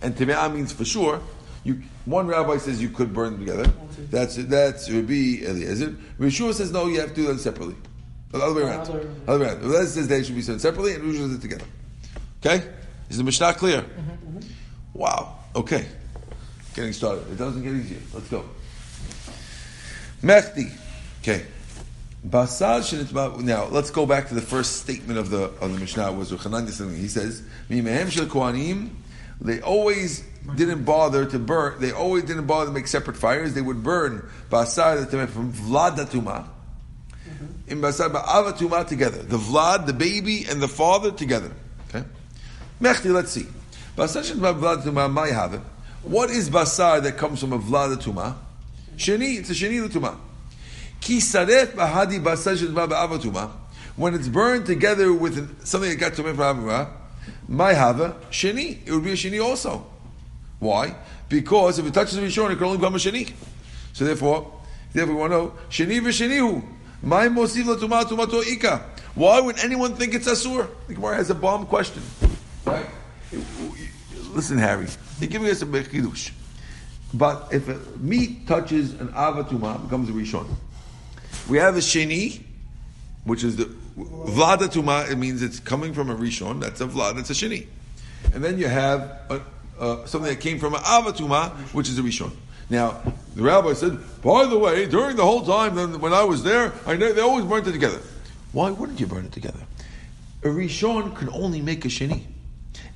and 0.02 0.16
Time'ah 0.16 0.48
means 0.54 0.72
for 0.72 0.84
sure. 0.84 1.20
You, 1.64 1.82
one 2.04 2.28
rabbi 2.28 2.58
says 2.58 2.80
you 2.80 2.90
could 2.90 3.12
burn 3.12 3.32
them 3.32 3.40
together. 3.40 3.72
That's 4.08 4.36
that's 4.36 4.88
Rabbi 4.88 5.42
Eliezer. 5.44 5.96
Rishua 6.20 6.54
says 6.54 6.70
no, 6.70 6.86
you 6.86 7.00
have 7.00 7.08
to 7.08 7.14
do 7.16 7.26
them 7.26 7.38
separately. 7.38 7.74
The 8.30 8.38
other 8.38 8.54
way 8.54 8.62
around. 8.70 8.82
Other- 8.82 9.10
Other 9.26 9.38
way 9.40 9.46
around. 9.50 9.62
Eliezer 9.64 9.86
says 9.86 10.06
they 10.06 10.22
should 10.22 10.36
be 10.36 10.42
done 10.42 10.60
separately, 10.60 10.94
and 10.94 11.02
Rishua 11.02 11.26
says 11.26 11.34
it 11.34 11.42
together. 11.42 11.64
Okay, 12.46 12.64
is 13.10 13.16
the 13.16 13.24
Mishnah 13.24 13.54
clear? 13.54 13.82
Mm-hmm, 13.82 14.10
mm-hmm. 14.38 14.48
Wow. 14.94 15.38
Okay, 15.56 15.86
getting 16.76 16.92
started. 16.92 17.28
It 17.32 17.36
doesn't 17.36 17.64
get 17.64 17.72
easier. 17.72 17.98
Let's 18.14 18.28
go. 18.28 18.44
Mechti. 20.22 20.70
Okay. 21.20 21.44
Basar 22.26 22.80
shenitma. 22.80 23.40
Now 23.40 23.66
let's 23.66 23.90
go 23.90 24.04
back 24.04 24.28
to 24.28 24.34
the 24.34 24.42
first 24.42 24.76
statement 24.82 25.18
of 25.18 25.30
the 25.30 25.44
of 25.60 25.72
the 25.72 25.78
Mishnah. 25.78 26.12
Was 26.12 26.28
something? 26.28 26.96
He 26.96 27.08
says, 27.08 27.42
"Mimehem 27.70 28.10
shel 28.10 28.26
kohanim." 28.26 28.90
They 29.40 29.60
always 29.60 30.24
didn't 30.56 30.84
bother 30.84 31.24
to 31.26 31.38
burn. 31.38 31.80
They 31.80 31.92
always 31.92 32.24
didn't 32.24 32.46
bother 32.46 32.66
to 32.66 32.72
make 32.72 32.88
separate 32.88 33.16
fires. 33.16 33.54
They 33.54 33.62
would 33.62 33.84
burn 33.84 34.28
basar 34.50 34.98
that 34.98 35.12
they 35.12 35.18
made 35.18 35.30
from 35.30 35.52
vlad 35.52 35.96
datuma, 35.96 36.48
mm-hmm. 37.24 37.46
in 37.68 37.80
basar 37.80 38.10
ba'avatuma 38.10 38.88
together. 38.88 39.22
The 39.22 39.38
vlad, 39.38 39.86
the 39.86 39.92
baby, 39.92 40.44
and 40.48 40.60
the 40.60 40.66
father 40.66 41.12
together. 41.12 41.52
Okay. 41.88 42.04
Mechti. 42.80 43.12
Let's 43.12 43.30
see. 43.30 43.46
Basar 43.96 44.28
shenitma 44.28 44.58
vlad 44.58 44.82
datuma. 44.82 45.08
My 45.12 45.28
have 45.28 45.54
it. 45.54 45.60
What 46.02 46.30
is 46.30 46.50
basar 46.50 47.00
that 47.04 47.16
comes 47.16 47.38
from 47.38 47.52
a 47.52 47.60
vlad 47.60 47.96
datuma? 47.96 48.34
Sheni. 48.98 49.38
It's 49.38 49.50
a 49.50 49.54
sheni 49.54 49.80
datuma. 49.80 50.16
Ki 51.00 51.18
saref 51.18 51.72
bahadi 51.72 52.22
basar 52.22 52.56
ba'avatuma. 52.56 53.50
When 53.96 54.14
it's 54.14 54.28
burned 54.28 54.66
together 54.66 55.12
with 55.12 55.64
something 55.64 55.90
that 55.90 55.96
got 55.96 56.14
to 56.14 56.22
me 56.22 56.32
from 56.32 56.64
Avra, 56.64 56.90
my 57.48 57.72
hava 57.72 58.16
sheni. 58.30 58.78
It 58.84 58.92
would 58.92 59.04
be 59.04 59.12
a 59.12 59.14
sheni 59.14 59.42
also. 59.42 59.86
Why? 60.58 60.94
Because 61.28 61.78
if 61.78 61.86
it 61.86 61.94
touches 61.94 62.16
the 62.16 62.22
Rishon, 62.22 62.50
it 62.50 62.56
can 62.56 62.64
only 62.64 62.78
become 62.78 62.94
a 62.94 62.98
sheni. 62.98 63.32
So 63.92 64.04
therefore, 64.04 64.52
therefore 64.92 65.14
we 65.14 65.20
want 65.20 65.32
to 65.32 65.38
know 65.38 65.52
sheni 65.70 66.00
v'shenihu. 66.00 66.64
My 67.02 67.28
mosiv 67.28 67.64
latuma 67.64 68.02
tumato 68.02 68.44
ika. 68.44 68.84
Why 69.14 69.40
would 69.40 69.58
anyone 69.60 69.94
think 69.94 70.14
it's 70.14 70.28
asur? 70.28 70.68
The 70.88 70.94
Gemara 70.94 71.16
has 71.16 71.30
a 71.30 71.34
bomb 71.34 71.66
question. 71.66 72.02
Right? 72.64 72.86
Listen, 74.32 74.58
Harry, 74.58 74.86
you're 75.20 75.28
giving 75.28 75.48
us 75.48 75.62
a 75.62 75.66
chidush. 75.66 76.32
But 77.14 77.48
if 77.52 77.68
meat 77.98 78.46
touches 78.46 78.92
an 79.00 79.08
avatuma, 79.08 79.76
it 79.76 79.82
becomes 79.84 80.08
a 80.10 80.12
rishon. 80.12 80.46
We 81.48 81.58
have 81.58 81.76
a 81.76 81.80
sheni, 81.80 82.42
which 83.24 83.44
is 83.44 83.56
the 83.56 83.64
vlada 83.96 84.68
tuma. 84.68 85.10
It 85.10 85.16
means 85.16 85.42
it's 85.42 85.60
coming 85.60 85.94
from 85.94 86.10
a 86.10 86.14
rishon. 86.14 86.60
That's 86.60 86.80
a 86.80 86.86
vlad. 86.86 87.16
That's 87.16 87.30
a 87.30 87.34
sheni. 87.34 87.66
And 88.34 88.44
then 88.44 88.58
you 88.58 88.68
have 88.68 89.22
a, 89.80 90.06
something 90.06 90.30
that 90.30 90.40
came 90.40 90.58
from 90.58 90.74
an 90.74 90.80
avatuma, 90.80 91.50
which 91.72 91.88
is 91.88 91.98
a 91.98 92.02
rishon. 92.02 92.32
Now 92.70 93.00
the 93.34 93.42
rabbi 93.42 93.72
said, 93.72 93.98
by 94.22 94.44
the 94.44 94.58
way, 94.58 94.86
during 94.86 95.16
the 95.16 95.24
whole 95.24 95.44
time 95.44 95.74
then 95.74 96.00
when 96.00 96.12
I 96.12 96.24
was 96.24 96.42
there, 96.42 96.72
I 96.86 96.96
know 96.96 97.12
they 97.12 97.22
always 97.22 97.46
burnt 97.46 97.66
it 97.66 97.72
together. 97.72 98.00
Why 98.52 98.70
wouldn't 98.70 99.00
you 99.00 99.06
burn 99.06 99.24
it 99.24 99.32
together? 99.32 99.60
A 100.44 100.48
rishon 100.48 101.16
can 101.16 101.30
only 101.30 101.62
make 101.62 101.84
a 101.84 101.88
sheni. 101.88 102.24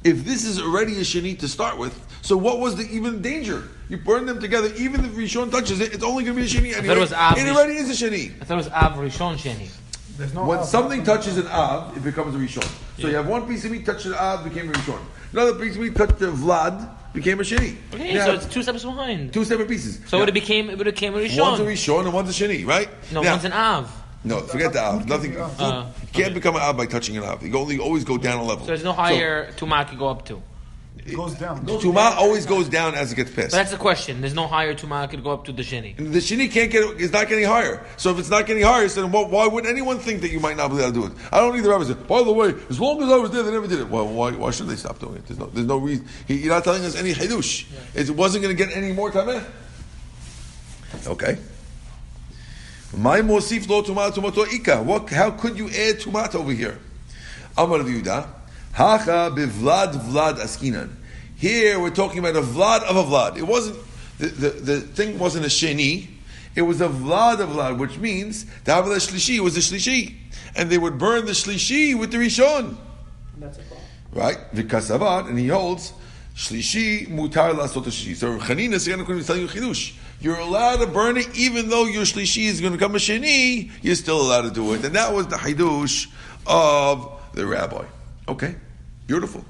If 0.05 0.25
this 0.25 0.45
is 0.45 0.61
already 0.61 0.97
a 0.97 1.01
sheni 1.01 1.39
to 1.39 1.49
start 1.49 1.79
with, 1.79 1.99
so 2.23 2.37
what 2.37 2.59
was 2.59 2.77
the 2.77 2.85
even 2.95 3.23
danger? 3.23 3.69
You 3.93 3.99
burn 3.99 4.25
them 4.25 4.41
together, 4.41 4.73
even 4.79 5.05
if 5.05 5.11
rishon 5.11 5.51
touches 5.51 5.79
it, 5.81 5.93
it's 5.93 6.03
only 6.03 6.25
going 6.25 6.35
to 6.35 6.41
be 6.41 6.47
a 6.47 6.51
sheni 6.51 6.75
anyway. 6.75 6.97
it 6.97 6.99
was 6.99 7.13
av- 7.13 7.37
it 7.37 7.47
already 7.47 7.75
is 7.75 7.91
a 7.91 8.07
sheni. 8.07 8.33
I 8.41 8.45
thought 8.47 8.55
it 8.55 8.57
was 8.57 8.69
Av 8.69 8.93
Rishon 8.95 9.37
Sheni. 9.37 9.69
There's 10.17 10.33
no 10.33 10.47
When 10.47 10.61
Av. 10.61 10.65
something 10.67 11.05
touches 11.05 11.37
an 11.37 11.47
av, 11.49 11.95
it 11.95 12.03
becomes 12.03 12.35
a 12.35 12.39
rishon. 12.39 12.67
So 12.99 13.09
you 13.09 13.17
have 13.17 13.27
one 13.29 13.47
piece 13.47 13.67
of 13.67 13.71
meat 13.71 13.85
touched 13.85 14.07
an 14.07 14.15
av, 14.15 14.45
became 14.45 14.71
a 14.71 14.73
rishon. 14.73 14.99
Another 15.35 15.55
piece 15.57 15.75
of 15.75 15.83
meat 15.83 15.95
touched 15.95 16.23
a 16.23 16.33
vlad, 16.33 16.89
became 17.13 17.39
a 17.41 17.43
sheni. 17.43 17.77
Okay, 17.93 18.15
Now, 18.15 18.25
so 18.25 18.33
it's 18.33 18.47
two 18.47 18.63
steps 18.63 18.83
behind. 18.83 19.31
two 19.35 19.45
separate 19.45 19.69
pieces. 19.69 20.01
So 20.07 20.17
Now, 20.21 20.25
it 20.25 20.33
became 20.33 20.71
it 20.71 20.79
became 20.83 21.15
a 21.15 21.19
Rishon. 21.19 21.43
One's 21.43 21.61
a 21.61 21.65
rishon 21.65 22.05
and 22.07 22.15
one's 22.15 22.31
a 22.31 22.33
sheni, 22.33 22.67
right? 22.67 22.89
no, 23.13 23.21
Now- 23.21 23.33
one's 23.33 23.45
an 23.45 23.53
Av. 23.53 23.93
No, 24.25 24.41
forget 24.41 24.73
the 24.73 24.81
av. 24.81 25.07
Nothing. 25.07 25.37
Uh, 25.37 25.85
you 26.01 26.09
can't 26.15 26.33
become 26.33 26.57
an 26.57 26.63
av 26.63 26.79
by 26.79 26.87
touching 26.87 27.19
an 27.19 27.25
av. 27.25 27.43
You 27.47 27.55
only 27.59 27.79
always 27.79 28.05
go 28.05 28.17
down 28.17 28.39
a 28.39 28.43
level. 28.43 28.65
So 28.65 28.69
there's 28.69 28.85
no 28.85 28.95
higher 28.95 29.53
Tuma 29.59 29.87
could 29.87 29.99
go 29.99 30.09
up 30.09 30.25
to. 30.29 30.41
It 31.05 31.17
goes 31.17 31.35
down. 31.35 31.67
Tuma 31.67 32.13
always 32.17 32.47
goes 32.47 32.69
down 32.69 32.95
as 32.95 33.13
it 33.13 33.17
gets 33.17 33.31
But 33.33 33.51
that's 33.51 33.73
the 33.73 33.77
question. 33.77 34.21
There's 34.21 34.35
no 34.35 34.47
higher 34.47 34.73
tuma 34.73 35.11
could 35.11 35.25
go 35.25 35.33
up 35.33 35.45
to 35.47 35.53
the 35.53 35.63
sheni. 35.63 35.97
The 35.97 36.21
shini 36.21 36.51
can't 36.51 36.71
get 36.71 37.01
It's 37.01 37.13
not 37.13 37.29
getting 37.29 37.45
higher. 37.45 37.85
So 37.97 38.11
if 38.11 38.21
it's 38.21 38.31
not 38.31 38.47
getting 38.47 38.63
higher, 38.63 38.89
so 38.89 39.03
then 39.03 39.11
why, 39.11 39.25
why 39.25 39.47
would 39.49 39.67
anyone 39.67 39.99
think 39.99 40.21
that 40.21 40.31
you 40.31 40.39
might 40.39 40.57
not 40.57 40.69
be 40.69 40.77
able 40.77 40.89
to 40.89 40.93
do 40.93 41.07
it? 41.07 41.13
I 41.33 41.41
don't 41.41 41.55
need 41.55 41.65
the 41.65 41.71
rabbi 41.71 41.85
say, 41.85 41.95
by 41.95 42.23
the 42.23 42.33
way, 42.33 42.55
as 42.71 42.79
long 42.79 43.03
as 43.03 43.11
I 43.11 43.17
was 43.17 43.33
there, 43.33 43.43
they 43.43 43.51
never 43.51 43.67
did 43.67 43.81
it. 43.81 43.89
Well, 43.89 44.07
why, 44.07 44.31
why 44.31 44.51
should 44.53 44.69
they 44.69 44.77
stop 44.77 45.01
doing 45.01 45.17
it? 45.17 45.27
There's 45.27 45.41
no, 45.41 45.47
there's 45.47 45.67
no 45.67 45.79
reason. 45.79 46.07
He, 46.29 46.37
you're 46.37 46.55
not 46.55 46.63
telling 46.63 46.85
us 46.85 46.95
any 46.95 47.13
hidush. 47.13 47.67
It 47.95 48.11
wasn't 48.11 48.45
going 48.45 48.57
to 48.57 48.65
get 48.65 48.77
any 48.77 48.93
more 48.93 49.11
tameh. 49.11 49.45
Okay. 51.07 51.39
My 52.97 53.23
mosif 53.23 53.69
lo 53.69 53.83
tumat 53.83 54.13
tumato 54.13 54.47
ika. 54.53 54.83
What? 54.83 55.11
How 55.11 55.31
could 55.31 55.59
you 55.59 55.67
add 55.69 55.97
tumat 55.97 56.35
over 56.35 56.53
here? 56.53 56.79
Amar 57.57 57.81
Yehuda, 57.81 58.27
hacha 58.73 59.31
bivlad 59.35 59.93
vlad 59.95 60.39
askinan. 60.39 60.91
Here 61.37 61.79
we're 61.81 61.91
talking 61.91 62.19
about 62.19 62.37
a 62.37 62.43
vlad 62.43 62.83
of 62.83 62.97
a 62.97 63.05
vlad. 63.05 63.37
It 63.37 63.43
wasn't 63.43 63.79
the, 64.19 64.27
the, 64.27 64.49
the 64.51 64.81
thing 64.81 65.19
wasn't 65.19 65.45
a 65.45 65.49
sheni. 65.49 66.09
It 66.55 66.63
was 66.63 66.81
a 66.81 66.89
vlad 66.89 67.41
of 67.41 67.51
vlad, 67.51 67.79
which 67.79 67.99
means 67.99 68.45
the 68.65 68.73
havla 68.73 68.97
shlishi 68.97 69.41
was 69.41 69.57
a 69.57 69.61
shlishi, 69.61 70.15
and 70.55 70.71
they 70.71 70.79
would 70.79 70.99
burn 70.99 71.25
the 71.25 71.33
shlishi 71.33 71.99
with 71.99 72.13
the 72.13 72.19
rishon. 72.19 72.77
That's 73.39 73.59
a. 73.59 73.63
Right? 74.13 74.39
Vikasavad, 74.53 75.29
and 75.29 75.39
he 75.39 75.49
holds 75.49 75.93
shlishi 76.37 77.09
mutar 77.09 77.55
lasot 77.55 77.85
shlishi. 77.85 78.15
So 78.15 78.39
Chanina 78.39 78.75
is 78.75 78.87
going 78.87 79.05
to 79.05 79.25
tell 79.25 79.37
you 79.37 79.49
chidush. 79.49 79.97
You're 80.21 80.39
allowed 80.39 80.77
to 80.77 80.87
burn 80.87 81.17
it 81.17 81.37
even 81.37 81.69
though 81.69 81.87
your 81.87 82.05
shlishi 82.05 82.45
is 82.45 82.61
going 82.61 82.75
to 82.75 82.79
come 82.79 82.95
a 82.95 82.99
sheni. 82.99 83.71
You're 83.81 83.97
still 83.97 84.21
allowed 84.21 84.43
to 84.43 84.51
do 84.51 84.75
it, 84.75 84.85
and 84.85 84.95
that 84.95 85.13
was 85.13 85.27
the 85.29 85.37
chidush 85.37 86.09
of 86.47 87.21
the 87.33 87.47
rabbi. 87.47 87.85
Okay, 88.29 88.55
beautiful. 89.07 89.45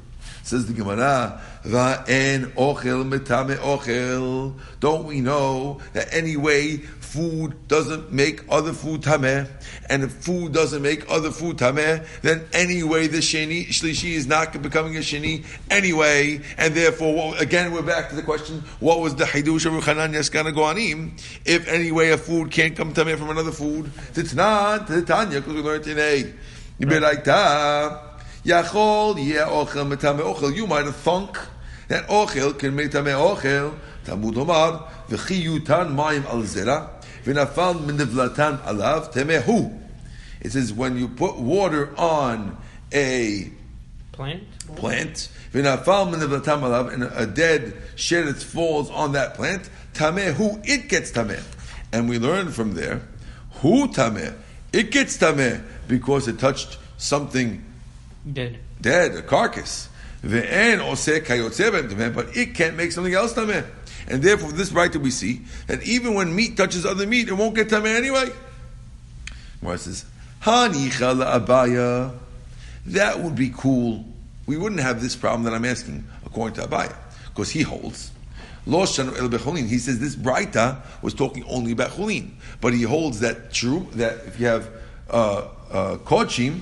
Says 0.44 0.66
the 0.66 0.72
Gemara, 0.72 1.40
"Va'en 1.64 2.52
ochel 2.54 3.08
metame 3.08 3.56
ochel." 3.58 4.54
Don't 4.80 5.04
we 5.04 5.20
know 5.20 5.80
that 5.92 6.12
anyway 6.12 6.78
food 6.78 7.68
doesn't 7.68 8.10
make 8.12 8.40
other 8.48 8.72
food 8.72 9.02
tameh, 9.02 9.46
and 9.90 10.02
if 10.02 10.10
food 10.12 10.52
doesn't 10.52 10.80
make 10.80 11.04
other 11.10 11.30
food 11.30 11.58
tameh, 11.58 12.04
then 12.22 12.42
anyway 12.54 13.06
the 13.06 13.18
sheni 13.18 13.68
shlishi 13.68 14.12
is 14.12 14.26
not 14.26 14.60
becoming 14.62 14.96
a 14.96 15.00
sheni 15.00 15.44
anyway, 15.70 16.40
and 16.56 16.74
therefore, 16.74 17.34
again, 17.38 17.70
we're 17.70 17.82
back 17.82 18.08
to 18.08 18.16
the 18.16 18.22
question: 18.22 18.64
What 18.80 19.00
was 19.00 19.14
the 19.14 19.24
hidush 19.24 19.66
of 19.66 19.74
Ruchanan 19.74 20.14
Yaskana 20.14 20.52
Goanim? 20.54 21.20
If 21.44 21.68
anyway 21.68 22.10
a 22.10 22.18
food 22.18 22.50
can't 22.50 22.74
come 22.74 22.94
tameh 22.94 23.18
from 23.18 23.30
another 23.30 23.52
food, 23.52 23.92
it's 24.14 24.34
not 24.34 24.88
Tanya 24.88 25.40
because 25.40 25.54
we 25.54 25.60
learned 25.60 25.84
today. 25.84 26.32
You 26.78 26.86
be 26.86 26.98
like 26.98 27.24
that. 27.24 28.11
Yachol 28.44 29.24
yeh 29.24 29.44
ochel 29.46 29.86
metame 29.86 30.20
ochel. 30.20 30.54
You 30.54 30.66
might 30.66 30.84
have 30.84 30.96
thunk 30.96 31.38
that 31.88 32.08
ochel 32.08 32.58
can 32.58 32.74
make 32.74 32.90
tame 32.90 33.06
ochel. 33.06 33.74
Talmud 34.04 34.36
Omar 34.36 34.90
v'chiyutan 35.08 35.94
mayim 35.94 36.24
al 36.26 36.42
zera 36.42 36.90
v'nafal 37.24 37.84
min 37.86 37.98
nevlatan 37.98 38.58
alav 38.62 39.12
temehu. 39.12 39.78
It 40.40 40.50
says 40.50 40.72
when 40.72 40.98
you 40.98 41.06
put 41.06 41.36
water 41.36 41.96
on 41.96 42.56
a 42.92 43.52
Plant? 44.10 44.42
plant, 44.76 45.28
v'nafal 45.52 46.12
alav, 46.12 46.92
and 46.92 47.04
a 47.04 47.26
dead 47.26 47.74
sheretz 47.94 48.42
falls 48.42 48.90
on 48.90 49.12
that 49.12 49.34
plant, 49.34 49.70
tamehu, 49.94 50.60
it 50.68 50.88
gets 50.88 51.12
tameh. 51.12 51.42
And 51.92 52.08
we 52.08 52.18
learn 52.18 52.50
from 52.50 52.74
there, 52.74 53.02
who 53.60 53.88
tameh, 53.88 54.34
it 54.72 54.90
gets 54.90 55.16
tameh 55.16 55.62
because 55.86 56.28
it 56.28 56.38
touched 56.38 56.78
something 56.98 57.64
Dead. 58.30 58.58
dead, 58.80 59.14
a 59.16 59.22
carcass. 59.22 59.88
Ve'en 60.22 60.78
oseh 60.78 61.20
kayotze 61.20 61.72
ben 61.72 61.88
tameh, 61.88 62.14
but 62.14 62.36
it 62.36 62.54
can't 62.54 62.76
make 62.76 62.92
something 62.92 63.14
else 63.14 63.34
tameh. 63.34 63.66
And 64.06 64.22
therefore, 64.22 64.52
this 64.52 64.72
right 64.72 64.94
we 64.94 65.10
see 65.10 65.42
that 65.66 65.82
even 65.82 66.14
when 66.14 66.34
meat 66.34 66.56
touches 66.56 66.86
other 66.86 67.06
meat, 67.06 67.28
it 67.28 67.34
won't 67.34 67.54
get 67.54 67.68
tameh 67.68 67.96
anyway. 67.96 68.30
Gemara 69.60 69.78
says, 69.78 70.04
Hanicha 70.42 71.44
abaya. 71.44 72.16
That 72.86 73.20
would 73.20 73.36
be 73.36 73.52
cool. 73.56 74.04
We 74.46 74.56
wouldn't 74.56 74.80
have 74.80 75.00
this 75.00 75.14
problem 75.14 75.44
that 75.44 75.54
I'm 75.54 75.64
asking, 75.64 76.04
according 76.26 76.56
to 76.56 76.68
Abaya, 76.68 76.96
because 77.28 77.50
he 77.50 77.62
holds. 77.62 78.10
Lo 78.66 78.82
shanu 78.82 79.16
el 79.18 79.28
becholin. 79.28 79.68
He 79.68 79.78
says 79.78 80.00
this 80.00 80.16
Braita 80.16 80.80
was 81.00 81.14
talking 81.14 81.44
only 81.44 81.72
about 81.72 81.90
chulin, 81.90 82.30
but 82.60 82.74
he 82.74 82.82
holds 82.82 83.20
that 83.20 83.52
true 83.52 83.86
that 83.92 84.24
if 84.26 84.40
you 84.40 84.46
have 84.46 84.68
uh, 85.10 85.48
uh, 85.70 85.96
kochim, 85.98 86.60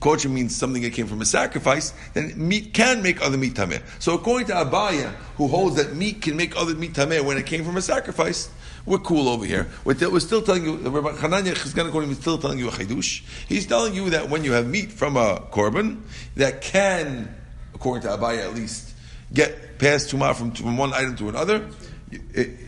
kochim 0.00 0.30
means 0.30 0.54
something 0.54 0.82
that 0.82 0.92
came 0.92 1.06
from 1.06 1.20
a 1.20 1.24
sacrifice, 1.24 1.92
then 2.14 2.32
meat 2.36 2.72
can 2.72 3.02
make 3.02 3.20
other 3.22 3.36
meat 3.36 3.54
tameh. 3.54 3.82
So 3.98 4.14
according 4.14 4.46
to 4.48 4.54
Abaya, 4.54 5.12
who 5.36 5.48
holds 5.48 5.76
that 5.76 5.94
meat 5.94 6.22
can 6.22 6.36
make 6.36 6.56
other 6.56 6.74
meat 6.74 6.92
tameh 6.92 7.24
when 7.24 7.36
it 7.36 7.46
came 7.46 7.64
from 7.64 7.76
a 7.76 7.82
sacrifice, 7.82 8.50
we're 8.86 8.98
cool 8.98 9.28
over 9.28 9.44
here. 9.44 9.68
We're, 9.84 10.20
still 10.20 10.40
telling 10.40 10.64
you, 10.64 10.76
Rabbi 10.76 11.18
Hananya 11.18 11.52
is 11.52 12.18
still 12.18 12.38
telling 12.38 12.58
you 12.58 12.68
a 12.68 12.72
chidush. 12.72 13.22
He's 13.46 13.66
telling 13.66 13.94
you 13.94 14.10
that 14.10 14.30
when 14.30 14.44
you 14.44 14.52
have 14.52 14.66
meat 14.66 14.90
from 14.92 15.16
a 15.16 15.40
korban, 15.52 16.00
that 16.36 16.62
can, 16.62 17.34
according 17.74 18.02
to 18.02 18.08
Abaya 18.08 18.44
at 18.44 18.54
least, 18.54 18.94
get 19.32 19.78
passed 19.78 20.10
tumah 20.10 20.34
from, 20.34 20.52
from 20.52 20.78
one 20.78 20.94
item 20.94 21.16
to 21.16 21.28
another, 21.28 21.68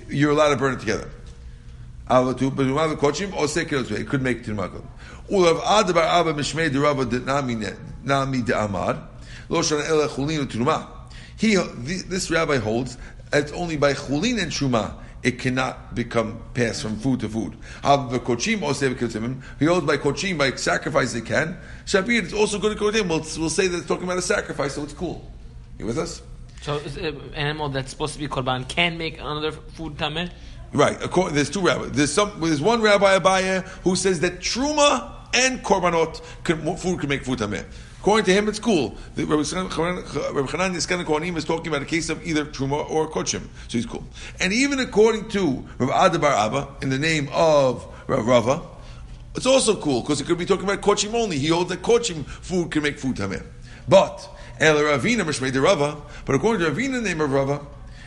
you're 0.09 0.33
allowed 0.33 0.51
to 0.51 0.57
burn 0.57 0.75
it 0.75 0.81
together. 0.81 1.09
Avatu, 2.00 2.00
but 2.00 2.00
tumah 2.00 2.00
v'kochim, 2.00 2.00
or 2.00 2.00
sekir 2.00 2.00
it 2.11 4.09
could 4.09 4.23
make 4.23 4.44
tumah. 4.44 4.83
Ulav 5.31 5.62
Ada 5.64 5.92
bar 5.92 6.05
Abba 6.05 6.35
mishmei 6.35 6.68
derabba 6.70 7.09
de 7.09 7.20
nami 7.20 7.55
ne- 7.55 7.77
nami 8.03 8.42
de 8.42 8.61
amar, 8.61 9.09
lo 9.49 9.61
shana 9.61 9.88
ele 9.88 10.09
chulin 10.09 10.46
u'truma. 10.46 10.88
He, 11.37 11.55
this 11.57 12.31
rabbi 12.31 12.59
holds, 12.59 12.99
it's 13.33 13.53
only 13.53 13.77
by 13.77 13.94
chulin 13.94 14.42
and 14.42 14.51
truma 14.51 14.94
it 15.23 15.38
cannot 15.38 15.94
become 15.94 16.40
passed 16.55 16.83
from 16.83 16.96
food 16.96 17.20
to 17.20 17.29
food. 17.29 17.57
Av 17.85 18.11
v'kochim 18.11 18.62
or 18.62 18.73
sekir 18.73 19.42
He 19.59 19.66
holds 19.66 19.87
by 19.87 19.99
kochim, 19.99 20.38
by 20.38 20.53
sacrifice 20.53 21.14
it 21.14 21.27
can. 21.27 21.59
Shabir, 21.85 22.23
it's 22.23 22.33
also 22.33 22.59
good 22.59 22.77
to 22.77 22.83
kochim. 22.83 23.09
We'll, 23.09 23.20
we'll 23.38 23.51
say 23.51 23.68
that 23.68 23.79
it's 23.79 23.87
talking 23.87 24.05
about 24.05 24.18
a 24.18 24.23
sacrifice, 24.23 24.75
so 24.75 24.83
it's 24.83 24.94
cool. 24.94 25.31
You 25.79 25.87
with 25.87 25.99
us? 25.99 26.23
So 26.62 26.79
an 26.79 27.35
animal 27.35 27.68
that's 27.70 27.90
supposed 27.90 28.14
to 28.14 28.18
be 28.18 28.29
korban 28.29 28.68
can 28.68 28.99
make 28.99 29.18
another 29.18 29.53
food 29.53 29.96
tameh? 29.96 30.31
Right. 30.73 31.03
According, 31.03 31.35
there's 31.35 31.51
two 31.51 31.61
rabbis. 31.61 31.93
There's 31.93 32.13
some. 32.13 32.41
There's 32.41 32.61
one 32.61 32.81
rabbi 32.81 33.19
Abaya 33.19 33.67
who 33.83 33.97
says 33.97 34.21
that 34.21 34.39
truma 34.39 35.13
and 35.35 35.63
korbanot 35.63 36.23
can, 36.45 36.77
food 36.77 37.01
can 37.01 37.09
make 37.09 37.25
food 37.25 37.39
tameh. 37.39 37.65
According 38.01 38.25
to 38.27 38.33
him, 38.33 38.49
it's 38.49 38.59
cool. 38.59 38.97
The 39.15 39.27
Rabbi 39.27 39.43
Chanan 39.43 40.75
Yiskan 40.75 41.37
is 41.37 41.45
talking 41.45 41.67
about 41.69 41.83
a 41.83 41.85
case 41.85 42.09
of 42.09 42.27
either 42.27 42.47
truma 42.47 42.89
or 42.89 43.11
kochim, 43.11 43.43
so 43.69 43.77
he's 43.77 43.85
cool. 43.85 44.07
And 44.41 44.55
even 44.55 44.81
according 44.81 45.29
to 45.31 45.69
Rav 45.77 46.09
Ada 46.09 46.19
bar 46.19 46.33
Abba, 46.33 46.77
in 46.81 46.89
the 46.89 46.99
name 46.99 47.29
of 47.31 47.87
Rav 48.07 48.27
Rava, 48.27 48.63
it's 49.35 49.45
also 49.45 49.77
cool 49.77 50.01
because 50.01 50.19
it 50.19 50.27
could 50.27 50.39
be 50.39 50.47
talking 50.47 50.65
about 50.65 50.81
kochim 50.81 51.13
only. 51.13 51.37
He 51.39 51.49
holds 51.49 51.69
that 51.69 51.83
kochim 51.83 52.25
food 52.25 52.71
can 52.71 52.83
make 52.83 52.99
food 52.99 53.17
tameh. 53.17 53.45
But 53.87 54.27
El 54.59 54.77
Ravina 54.77 55.21
Mishmei 55.21 55.53
de 55.53 55.61
Rava, 55.61 56.01
but 56.25 56.35
according 56.35 56.65
to 56.65 56.73
Ravina, 56.73 57.03
name 57.03 57.21
of 57.21 57.31
Rava, 57.31 57.67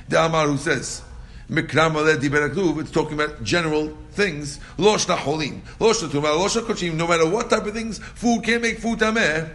the 0.09 0.25
Amar 0.25 0.47
who 0.47 0.57
says. 0.57 1.03
Mikram 1.53 1.93
Aledi 1.93 2.29
Berakluv, 2.29 2.81
it's 2.81 2.89
talking 2.89 3.13
about 3.13 3.43
general 3.43 3.95
things. 4.11 4.59
Loshna 4.77 5.15
Holin, 5.15 5.61
Loshna 5.79 6.09
Tuma, 6.09 6.35
Loshna 6.35 6.63
Kochim, 6.63 6.95
no 6.95 7.07
matter 7.07 7.29
what 7.29 7.51
type 7.51 7.67
of 7.67 7.73
things, 7.73 7.99
food 7.99 8.43
can't 8.43 8.63
make 8.63 8.79
food 8.79 8.97
tameh. 8.97 9.53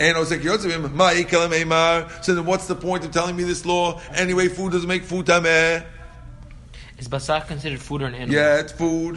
And 0.00 0.16
Osek 0.16 0.40
Yotzevim, 0.40 0.88
Ma'i 0.94 1.24
Kalam 1.24 1.50
Eimar. 1.50 2.24
So 2.24 2.34
then 2.34 2.46
what's 2.46 2.66
the 2.66 2.74
point 2.74 3.04
of 3.04 3.10
telling 3.10 3.36
me 3.36 3.44
this 3.44 3.66
law? 3.66 4.00
Anyway, 4.14 4.48
food 4.48 4.72
doesn't 4.72 4.88
make 4.88 5.04
food 5.04 5.26
tameh. 5.26 5.84
Is 6.96 7.08
basar 7.08 7.46
considered 7.46 7.80
food 7.80 8.00
or 8.00 8.06
an 8.06 8.14
animal? 8.14 8.34
Yeah, 8.34 8.60
it's 8.60 8.72
food. 8.72 9.16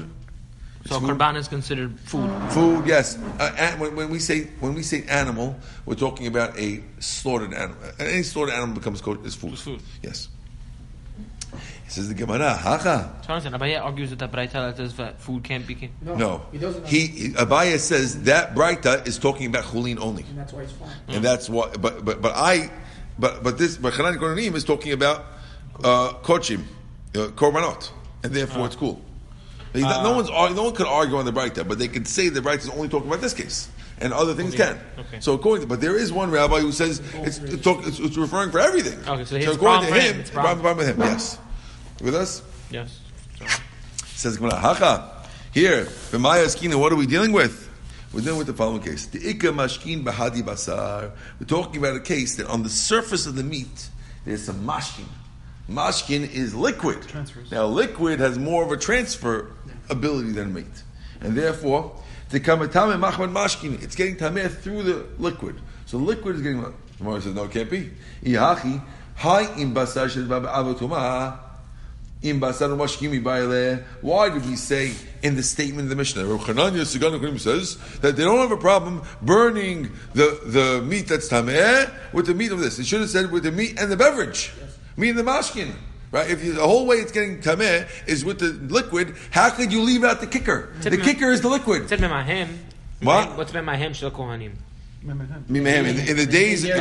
So 0.87 0.97
It's 0.97 1.05
korban 1.05 1.37
is 1.37 1.47
considered 1.47 1.97
food. 2.01 2.29
Food, 2.51 2.85
yes. 2.85 3.17
Uh, 3.39 3.71
when, 3.77 3.95
when 3.95 4.09
we 4.09 4.19
say 4.19 4.49
when 4.59 4.73
we 4.73 4.83
say 4.83 5.03
animal, 5.07 5.57
we're 5.85 5.95
talking 5.95 6.27
about 6.27 6.57
a 6.59 6.83
slaughtered 6.99 7.53
animal. 7.53 7.77
Any 7.97 8.23
slaughtered 8.23 8.55
animal 8.55 8.75
becomes 8.75 8.99
is 8.99 9.35
food. 9.35 9.53
It's 9.53 9.61
food. 9.61 9.81
Yes. 10.03 10.27
He 11.89 11.95
says 11.95 12.07
the 12.07 12.13
Gemara, 12.13 12.53
Hacha. 12.53 13.11
So 13.25 13.33
I 13.33 13.37
understand. 13.37 13.55
Abaya 13.59 13.81
argues 13.81 14.11
with 14.11 14.19
the 14.19 14.27
Braita 14.29 14.51
that 14.53 14.77
says 14.77 14.95
that 14.97 15.19
food 15.19 15.43
can't 15.43 15.65
be. 15.65 15.73
Can- 15.73 15.89
No, 16.03 16.13
No, 16.15 16.45
he 16.51 16.59
doesn't. 16.59 16.85
he, 16.85 17.07
he 17.07 17.29
Abaya 17.29 17.79
says 17.79 18.23
that 18.23 18.53
Braita 18.53 19.07
is 19.07 19.17
talking 19.17 19.47
about 19.47 19.63
chulin 19.63 19.99
only, 19.99 20.21
and 20.29 20.37
that's 20.37 20.53
why 20.53 20.61
it's 20.61 20.71
fine. 20.73 20.91
and 21.07 21.25
that's 21.25 21.49
why, 21.49 21.69
But 21.81 22.05
but 22.05 22.21
but 22.21 22.33
I, 22.35 22.69
but 23.17 23.43
but 23.43 23.57
this 23.57 23.75
but 23.77 23.93
Chanan 23.93 24.17
Koranim 24.17 24.53
is 24.53 24.63
talking 24.63 24.91
about 24.91 25.25
uh, 25.83 26.13
kochim, 26.21 26.61
uh, 27.15 27.29
korbanot, 27.29 27.89
and 28.21 28.33
therefore 28.35 28.67
it's 28.67 28.75
cool. 28.75 29.01
He- 29.73 29.81
no 29.81 30.13
one's 30.15 30.29
no 30.29 30.63
one 30.65 30.75
could 30.75 30.85
argue 30.85 31.17
on 31.17 31.25
the 31.25 31.33
Braita, 31.33 31.67
but 31.67 31.79
they 31.79 31.87
can 31.87 32.05
say 32.05 32.29
the 32.29 32.39
Braita 32.41 32.59
is 32.59 32.69
only 32.69 32.87
talking 32.89 33.07
about 33.07 33.21
this 33.21 33.33
case, 33.33 33.67
and 33.99 34.13
other 34.13 34.35
things 34.35 34.53
Okay. 34.53 34.63
can. 34.63 34.79
Okay. 35.07 35.19
So 35.21 35.33
according, 35.33 35.63
to, 35.63 35.67
but 35.67 35.81
there 35.81 35.97
is 35.97 36.13
one 36.13 36.29
rabbi 36.29 36.59
who 36.59 36.71
says 36.71 37.01
it's 37.15 37.39
it's, 37.39 37.63
talk, 37.63 37.79
it's, 37.87 37.97
it's 37.97 38.15
referring 38.15 38.51
for 38.51 38.59
everything. 38.59 38.99
Okay, 39.07 39.25
so 39.25 39.37
his 39.37 39.47
according 39.55 39.87
problem 39.87 39.87
to 39.87 39.99
him, 39.99 40.13
him, 40.13 40.19
it's 40.21 40.29
it's 40.29 40.29
problem, 40.29 40.59
problem. 40.61 40.85
problem 40.85 40.97
with 40.99 41.07
him. 41.07 41.13
Yes, 41.13 41.39
with 42.01 42.15
us. 42.15 42.41
yes. 42.69 42.99
Says 44.05 44.37
Gemara, 44.37 44.55
Hacha. 44.55 45.15
Here, 45.53 45.85
B'maya 46.11 46.45
Eskina, 46.45 46.79
what 46.79 46.91
are 46.91 46.95
we 46.95 47.07
dealing 47.07 47.31
with? 47.31 47.67
We're 48.13 48.21
dealing 48.21 48.37
with 48.37 48.47
the 48.47 48.53
following 48.53 48.81
case. 48.81 49.05
The 49.05 49.19
ikka 49.19 49.53
mashkin 49.53 50.03
bahadi 50.03 50.41
basar. 50.41 51.11
We're 51.39 51.45
talking 51.45 51.77
about 51.77 51.95
a 51.95 51.99
case 51.99 52.37
that 52.37 52.47
on 52.47 52.63
the 52.63 52.69
surface 52.69 53.25
of 53.25 53.35
the 53.35 53.43
meat, 53.43 53.89
there's 54.25 54.43
some 54.43 54.65
mashkin. 54.65 55.05
Mashkin 55.69 56.29
is 56.31 56.55
liquid. 56.55 57.03
Transfers. 57.03 57.51
Now, 57.51 57.65
liquid 57.65 58.19
has 58.19 58.39
more 58.39 58.63
of 58.63 58.71
a 58.71 58.77
transfer 58.77 59.51
ability 59.89 60.31
than 60.31 60.53
meat. 60.53 60.83
And 61.21 61.35
therefore, 61.35 61.95
to 62.31 62.39
come 62.39 62.59
tameh 62.61 62.99
machman 62.99 63.31
mashkin, 63.31 63.81
it's 63.83 63.95
getting 63.95 64.15
tameh 64.17 64.49
through 64.49 64.83
the 64.83 65.05
liquid. 65.17 65.59
So 65.85 65.97
liquid 65.97 66.35
is 66.37 66.41
getting. 66.41 66.65
Gemara 66.97 67.21
says, 67.21 67.35
no, 67.35 67.45
it 67.45 67.51
can't 67.51 67.69
be. 67.69 67.91
Ihachi, 68.23 68.83
high 69.15 69.53
in 69.55 69.73
basar 69.73 70.09
shel 70.09 70.25
Why 74.01 74.29
did 74.29 74.45
we 74.45 74.55
say 74.57 74.91
in 75.23 75.35
the 75.35 75.43
statement 75.43 75.83
of 75.85 75.89
the 75.89 75.95
Mishnah? 75.95 76.25
Rav 76.25 76.41
Chananya 76.41 76.85
says 77.39 77.77
that 78.01 78.17
they 78.17 78.23
don't 78.23 78.39
have 78.39 78.51
a 78.51 78.57
problem 78.57 79.03
burning 79.21 79.91
the, 80.13 80.39
the 80.45 80.81
meat 80.85 81.07
that's 81.07 81.29
tameh 81.29 81.89
with 82.11 82.25
the 82.25 82.33
meat 82.33 82.51
of 82.51 82.59
this. 82.59 82.77
It 82.77 82.85
should 82.85 82.99
have 82.99 83.09
said 83.09 83.31
with 83.31 83.43
the 83.43 83.51
meat 83.51 83.79
and 83.79 83.89
the 83.89 83.95
beverage, 83.95 84.51
meat 84.97 85.11
and 85.11 85.19
the 85.19 85.23
mashkin. 85.23 85.71
Right? 86.11 86.29
If 86.29 86.43
you, 86.43 86.53
the 86.53 86.67
whole 86.67 86.87
way 86.87 86.97
it's 86.97 87.11
getting 87.11 87.39
tameh 87.39 87.87
is 88.07 88.25
with 88.25 88.39
the 88.39 88.47
liquid, 88.73 89.15
how 89.31 89.49
could 89.51 89.71
you 89.71 89.81
leave 89.83 90.03
out 90.03 90.19
the 90.19 90.27
kicker? 90.27 90.73
The 90.81 90.97
kicker 90.97 91.31
is 91.31 91.39
the 91.41 91.49
liquid. 91.49 91.87
What? 93.01 93.37
What's 95.01 95.17
b'mahem? 95.19 95.43
Mimehem. 95.45 95.85
In, 95.87 95.95
the- 95.95 96.09
in 96.11 96.17
the 96.17 96.25
days, 96.25 96.63
in, 96.63 96.71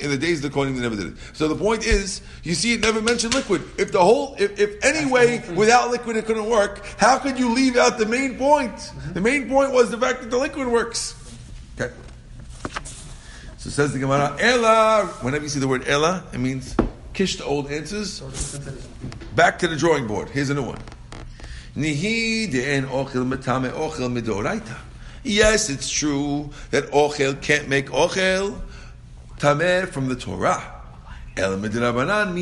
in 0.00 0.10
the 0.10 0.16
days 0.18 0.44
of 0.44 0.52
the 0.52 0.56
Kohanim, 0.58 0.76
they 0.76 0.82
never 0.82 0.96
did 0.96 1.06
it. 1.08 1.14
So 1.32 1.48
the 1.48 1.56
point 1.56 1.84
is, 1.84 2.20
you 2.42 2.54
see, 2.54 2.74
it 2.74 2.80
never 2.80 3.00
mentioned 3.00 3.34
liquid. 3.34 3.62
If 3.78 3.90
the 3.92 4.00
whole, 4.00 4.36
if, 4.38 4.58
if 4.58 4.84
any 4.84 5.10
way 5.10 5.42
without 5.54 5.90
liquid 5.90 6.16
it 6.16 6.26
couldn't 6.26 6.48
work, 6.48 6.84
how 6.98 7.18
could 7.18 7.38
you 7.38 7.52
leave 7.52 7.76
out 7.76 7.98
the 7.98 8.06
main 8.06 8.36
point? 8.38 8.92
The 9.12 9.20
main 9.20 9.48
point 9.48 9.72
was 9.72 9.90
the 9.90 9.98
fact 9.98 10.20
that 10.22 10.30
the 10.30 10.38
liquid 10.38 10.68
works. 10.68 11.14
Okay. 11.80 11.92
So 13.58 13.70
says 13.70 13.92
the 13.92 13.98
Gemara, 13.98 14.36
Ella. 14.38 15.06
Whenever 15.22 15.42
you 15.44 15.48
see 15.50 15.58
the 15.60 15.68
word 15.68 15.88
Ella, 15.88 16.24
it 16.32 16.38
means 16.38 16.76
kish 17.12 17.36
the 17.36 17.44
old 17.44 17.70
answers. 17.70 18.20
Back 19.34 19.58
to 19.60 19.68
the 19.68 19.76
drawing 19.76 20.06
board. 20.06 20.28
Here's 20.30 20.50
a 20.50 20.54
new 20.54 20.62
one. 20.62 20.78
Nihi 21.76 22.52
de'en 22.52 22.84
ochel 22.86 23.26
metame 23.28 23.70
ochel 23.72 24.12
midoraita. 24.16 24.76
Yes, 25.24 25.70
it's 25.70 25.90
true 25.90 26.50
that 26.70 26.84
ochel 26.92 27.40
can't 27.40 27.66
make 27.68 27.86
ochel 27.86 28.60
tameh 29.38 29.88
from 29.88 30.08
the 30.08 30.16
Torah. 30.16 30.62
El. 31.36 31.56
But 31.58 31.72
midrabanan 31.72 32.36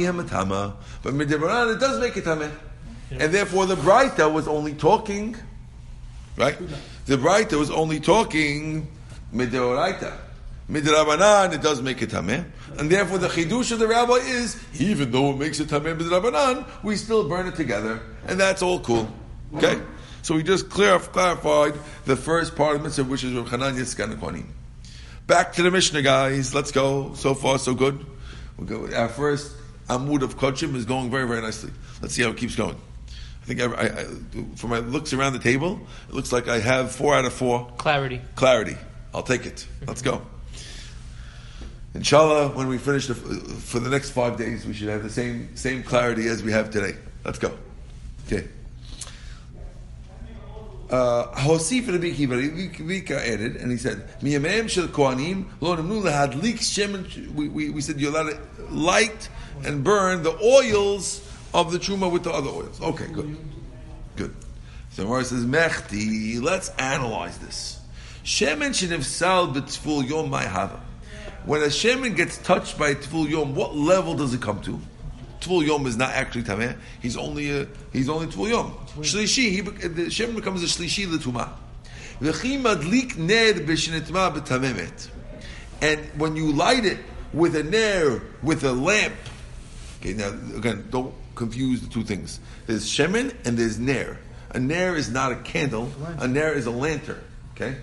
it 1.74 1.80
does 1.80 2.00
make 2.00 2.16
it 2.16 2.24
tameh. 2.24 2.50
And 3.12 3.32
therefore 3.32 3.66
the 3.66 3.76
Braita 3.76 4.32
was 4.32 4.48
only 4.48 4.74
talking, 4.74 5.36
right? 6.36 6.58
The 7.06 7.16
Braita 7.16 7.58
was 7.58 7.70
only 7.70 8.00
talking 8.00 8.88
midoraita. 9.32 10.16
Midrabanan, 10.70 11.54
it 11.54 11.62
does 11.62 11.80
make 11.82 12.02
it 12.02 12.10
tameh. 12.10 12.44
And 12.78 12.90
therefore 12.90 13.18
the 13.18 13.28
chidush 13.28 13.70
of 13.72 13.78
the 13.78 13.86
rabbi 13.86 14.14
is, 14.14 14.56
even 14.78 15.10
though 15.10 15.30
it 15.30 15.38
makes 15.38 15.60
it 15.60 15.68
tameh 15.68 15.96
midrabanan, 15.96 16.66
we 16.82 16.96
still 16.96 17.28
burn 17.28 17.46
it 17.46 17.54
together. 17.54 18.00
And 18.26 18.40
that's 18.40 18.60
all 18.62 18.80
cool. 18.80 19.08
Okay? 19.54 19.80
So 20.22 20.36
we 20.36 20.42
just 20.42 20.70
clear, 20.70 20.98
clarified 20.98 21.74
the 22.04 22.16
first 22.16 22.54
part 22.54 22.76
of 22.76 22.82
the 22.82 22.88
mitzvah, 22.88 23.04
which 23.04 23.24
is 23.24 23.34
Rav 23.34 23.48
Kohanim. 23.48 24.46
Back 25.26 25.52
to 25.54 25.62
the 25.62 25.70
Mishnah, 25.70 26.02
guys. 26.02 26.54
Let's 26.54 26.70
go. 26.72 27.14
So 27.14 27.34
far, 27.34 27.58
so 27.58 27.74
good. 27.74 28.04
We'll 28.56 28.66
go. 28.66 28.96
Our 28.96 29.08
first 29.08 29.52
Amud 29.88 30.22
of 30.22 30.36
Kochim 30.38 30.74
is 30.76 30.84
going 30.84 31.10
very, 31.10 31.26
very 31.26 31.42
nicely. 31.42 31.70
Let's 32.00 32.14
see 32.14 32.22
how 32.22 32.30
it 32.30 32.36
keeps 32.36 32.54
going. 32.54 32.76
I 33.42 33.44
think 33.44 33.60
I, 33.60 33.64
I, 33.64 33.84
I, 33.84 34.04
from 34.54 34.70
my 34.70 34.78
looks 34.78 35.12
around 35.12 35.32
the 35.32 35.40
table, 35.40 35.80
it 36.08 36.14
looks 36.14 36.30
like 36.32 36.46
I 36.48 36.60
have 36.60 36.92
four 36.92 37.14
out 37.14 37.24
of 37.24 37.32
four 37.32 37.72
Clarity. 37.76 38.20
clarity. 38.36 38.76
I'll 39.12 39.24
take 39.24 39.46
it. 39.46 39.66
Let's 39.86 40.02
go. 40.02 40.22
Inshallah, 41.94 42.50
when 42.50 42.68
we 42.68 42.78
finish 42.78 43.08
the, 43.08 43.14
for 43.14 43.80
the 43.80 43.90
next 43.90 44.10
five 44.10 44.38
days, 44.38 44.64
we 44.64 44.72
should 44.72 44.88
have 44.88 45.02
the 45.02 45.10
same 45.10 45.56
same 45.56 45.82
clarity 45.82 46.28
as 46.28 46.42
we 46.42 46.52
have 46.52 46.70
today. 46.70 46.96
Let's 47.24 47.38
go. 47.38 47.52
Okay. 48.26 48.46
Uh, 50.92 51.26
Hosif 51.36 51.88
added, 51.88 53.56
and 53.56 53.70
he 53.70 53.78
said, 53.78 54.06
"Miyamem 54.20 54.68
shel 54.68 54.88
kohanim 54.88 55.46
lo 55.62 55.74
nemnu 55.74 56.02
lehadlik 56.02 56.58
shemen." 56.58 57.32
We, 57.32 57.70
we, 57.70 57.80
said 57.80 57.98
you're 57.98 58.10
allowed 58.10 58.32
to 58.32 58.64
light 58.68 59.30
and 59.64 59.82
burn 59.82 60.22
the 60.22 60.38
oils 60.38 61.26
of 61.54 61.72
the 61.72 61.78
truma 61.78 62.12
with 62.12 62.24
the 62.24 62.30
other 62.30 62.50
oils. 62.50 62.78
Okay, 62.82 63.06
good, 63.06 63.38
good. 64.16 64.36
So 64.90 65.06
Mara 65.06 65.24
says, 65.24 65.46
"Mechti." 65.46 66.42
Let's 66.42 66.68
analyze 66.70 67.38
this. 67.38 67.80
Shemen 68.22 68.72
shenivsal 68.72 69.54
b'tful 69.54 70.06
yom 70.06 70.30
hava. 70.30 70.78
When 71.46 71.62
a 71.62 71.66
shemen 71.66 72.14
gets 72.14 72.36
touched 72.36 72.78
by 72.78 72.96
tful 72.96 73.30
yom, 73.30 73.54
what 73.54 73.74
level 73.74 74.14
does 74.14 74.34
it 74.34 74.42
come 74.42 74.60
to? 74.62 74.78
Tvul 75.42 75.66
Yom 75.66 75.86
is 75.86 75.96
not 75.96 76.10
actually 76.10 76.44
Tameh. 76.44 76.76
He's 77.00 77.16
only 77.16 77.50
a, 77.50 77.66
he's 77.92 78.08
only 78.08 78.26
Tvul 78.26 78.50
Yom. 78.50 78.72
Shlishi, 78.98 79.50
he, 79.50 79.60
the 79.60 80.10
Shem 80.10 80.34
becomes 80.34 80.62
a 80.62 80.66
Shlishi 80.66 81.10
L'tumah. 81.10 81.50
V'chi 82.20 82.60
madlik 82.60 83.16
ner 83.16 83.54
b'shenetma 83.54 84.34
b'tamemet. 84.36 85.08
And 85.80 86.00
when 86.16 86.36
you 86.36 86.52
light 86.52 86.84
it 86.84 86.98
with 87.32 87.56
a 87.56 87.64
ner, 87.64 88.22
with 88.42 88.62
a 88.62 88.72
lamp, 88.72 89.14
okay, 90.00 90.12
now 90.12 90.28
again, 90.56 90.86
don't 90.90 91.12
confuse 91.34 91.80
the 91.80 91.88
two 91.88 92.04
things. 92.04 92.38
There's 92.66 92.86
shemen 92.86 93.34
and 93.44 93.58
there's 93.58 93.80
ner. 93.80 94.18
A 94.50 94.60
ner 94.60 94.94
is 94.94 95.10
not 95.10 95.32
a 95.32 95.36
candle. 95.36 95.90
A 96.18 96.28
ner 96.28 96.52
is 96.52 96.66
a 96.66 96.70
lantern. 96.70 97.22
Okay. 97.54 97.76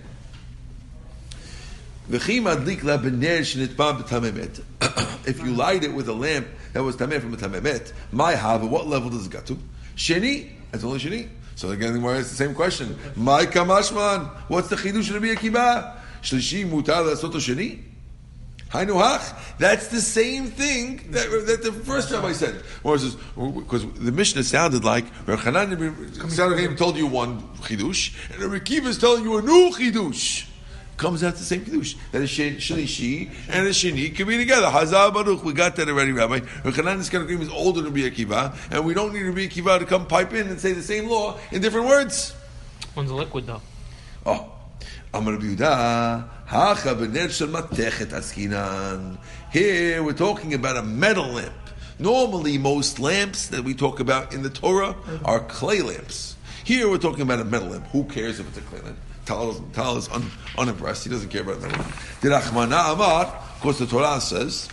V'chi 2.10 2.42
madlik 2.42 2.84
la 2.84 2.98
b'ner 2.98 3.42
shenetma 3.42 4.02
b'tamemet. 4.02 4.64
If 5.28 5.44
you 5.44 5.52
light 5.52 5.84
it 5.84 5.94
with 5.94 6.08
a 6.08 6.14
lamp 6.14 6.48
that 6.74 6.84
was 6.84 6.96
tameh 6.96 7.20
from 7.20 7.34
a 7.34 7.38
tamemet, 7.38 7.94
my 8.12 8.36
hava, 8.36 8.66
what 8.66 8.88
level 8.88 9.10
does 9.10 9.26
it 9.26 9.32
get 9.32 9.46
to? 9.48 9.58
Sheni, 9.96 10.52
that's 10.72 10.84
only 10.84 11.00
sheni. 11.00 11.28
So 11.56 11.72
again, 11.72 12.04
asks 12.06 12.30
the 12.30 12.36
same 12.36 12.56
question. 12.56 12.98
My 13.16 13.46
kamashman, 13.46 14.30
what's 14.48 14.70
the 14.70 14.78
chidush 14.78 15.12
Rabbi 15.14 15.36
Akiva? 15.36 15.98
Shlishi 16.22 16.66
mutar 16.70 17.04
lasot 17.04 17.34
sheni. 17.34 17.84
Hainu 18.70 19.02
hach. 19.02 19.58
That's 19.58 19.88
the 19.88 20.00
same 20.00 20.46
thing 20.46 20.98
that, 21.12 21.30
that 21.48 21.64
the 21.64 21.72
first 21.72 22.12
rabbi 22.12 22.34
said. 22.34 22.64
Because 22.84 23.92
the 23.94 24.12
Mishnah 24.12 24.44
sounded 24.44 24.84
like 24.84 25.06
Hanan 25.26 26.78
told 26.78 26.96
you 26.96 27.08
one 27.08 27.42
chidush, 27.62 28.14
and 28.32 28.44
Rabbi 28.44 28.88
is 28.88 29.00
telling 29.00 29.24
you 29.24 29.38
a 29.38 29.42
new 29.42 29.72
chidush. 29.72 30.49
Comes 31.00 31.24
out 31.24 31.36
the 31.36 31.46
same 31.46 31.62
chidush 31.62 31.96
that 32.12 32.22
a 32.22 32.28
shen- 32.28 32.58
shlishi 32.58 33.32
and 33.48 33.66
a 33.66 33.70
sheni 33.70 34.14
can 34.14 34.28
be 34.28 34.38
together. 34.38 34.70
Hazar 34.70 35.14
baruch. 35.14 35.46
We 35.46 35.54
got 35.54 35.78
that 35.78 35.88
already, 35.88 36.12
Rabbi. 36.12 36.42
Rav 36.66 36.76
Hanan 36.76 37.00
is 37.00 37.08
is 37.14 37.50
older 37.50 37.82
than 37.82 37.94
Rabbi 37.94 38.10
Akiva, 38.10 38.54
and 38.70 38.86
we 38.86 38.94
don't 38.94 39.14
need 39.14 39.22
Rabbi 39.22 39.48
Akiva 39.48 39.80
to 39.80 39.86
come 39.86 40.08
pipe 40.08 40.34
in 40.34 40.50
and 40.50 40.60
say 40.60 40.74
the 40.74 40.84
same 40.84 41.08
law 41.08 41.40
in 41.54 41.62
different 41.62 41.88
words. 41.88 42.36
One's 42.98 43.12
a 43.12 43.16
liquid 43.16 43.48
though. 43.48 43.62
Oh, 44.26 44.52
Amar 45.14 45.36
Yehuda, 45.36 46.28
hacha 46.46 46.96
b'ner 46.96 47.30
shel 47.30 47.48
matechet 47.48 48.08
askinan. 48.08 49.20
Here 49.54 50.04
we're 50.04 50.12
talking 50.12 50.54
about 50.54 50.76
a 50.76 50.84
metal 50.84 51.28
lamp. 51.28 51.54
Normally, 51.98 52.58
most 52.58 53.00
lamps 53.00 53.48
that 53.48 53.64
we 53.64 53.74
talk 53.74 54.02
about 54.02 54.34
in 54.34 54.42
the 54.44 54.50
Torah 54.50 54.96
mm-hmm. 54.96 55.26
are 55.26 55.40
clay 55.40 55.82
lamps. 55.82 56.36
Here 56.66 56.90
we're 56.90 56.98
talking 56.98 57.22
about 57.22 57.40
a 57.40 57.46
metal 57.46 57.70
lamp. 57.70 57.88
Who 57.88 58.04
cares 58.04 58.42
if 58.42 58.50
it's 58.50 58.58
a 58.58 58.62
clay 58.62 58.82
lamp? 58.82 58.98
Tal 59.30 59.52
is, 59.52 59.62
Tal 59.74 59.98
is 59.98 60.10
un, 60.10 60.26
unimpressed. 60.58 61.04
He 61.04 61.10
doesn't 61.12 61.30
care 61.30 61.44
about 61.44 61.62
that. 61.62 61.72
lamp. 61.72 61.96
The 62.22 62.30
Rachmana 62.30 62.94
Amar, 62.94 63.26
of 63.28 63.60
course, 63.62 63.78
the 63.78 63.86
Torah 63.86 64.20
says, 64.20 64.68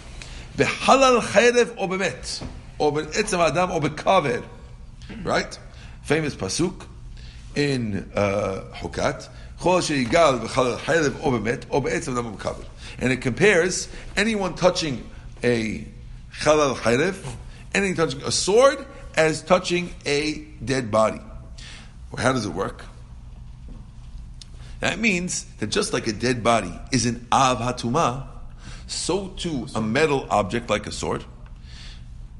"Behalal 0.56 1.20
cherev 1.20 1.76
bemet, 1.76 2.42
or 2.78 2.90
etzem 2.92 3.38
adam 3.38 3.70
or 3.70 3.82
bekaver." 3.82 4.42
Right? 5.22 5.58
Famous 6.04 6.34
pasuk 6.34 6.86
in 7.54 8.10
uh, 8.14 8.62
Hukat. 8.76 9.28
And 12.98 13.12
it 13.12 13.20
compares 13.20 13.88
anyone 14.16 14.54
touching 14.54 15.10
a 15.42 15.86
chalal 16.40 16.76
cherev, 16.76 17.34
anything 17.74 17.94
touching 17.94 18.22
a 18.22 18.30
sword, 18.30 18.86
as 19.16 19.42
touching 19.42 19.94
a 20.06 20.38
dead 20.64 20.90
body. 20.90 21.20
Well, 22.10 22.22
how 22.22 22.32
does 22.32 22.46
it 22.46 22.52
work? 22.52 22.84
That 24.80 24.98
means 24.98 25.44
that 25.58 25.68
just 25.68 25.92
like 25.92 26.06
a 26.06 26.12
dead 26.12 26.42
body 26.42 26.72
is 26.92 27.06
an 27.06 27.26
av 27.32 27.58
hatuma, 27.58 28.26
so 28.86 29.28
too 29.28 29.66
a 29.74 29.80
metal 29.80 30.26
object 30.30 30.68
like 30.70 30.86
a 30.86 30.92
sword 30.92 31.24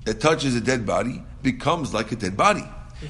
that 0.05 0.21
touches 0.21 0.55
a 0.55 0.61
dead 0.61 0.87
body 0.87 1.23
becomes 1.43 1.93
like 1.95 2.13
a 2.13 2.17
dead 2.17 2.37
body. 2.37 2.65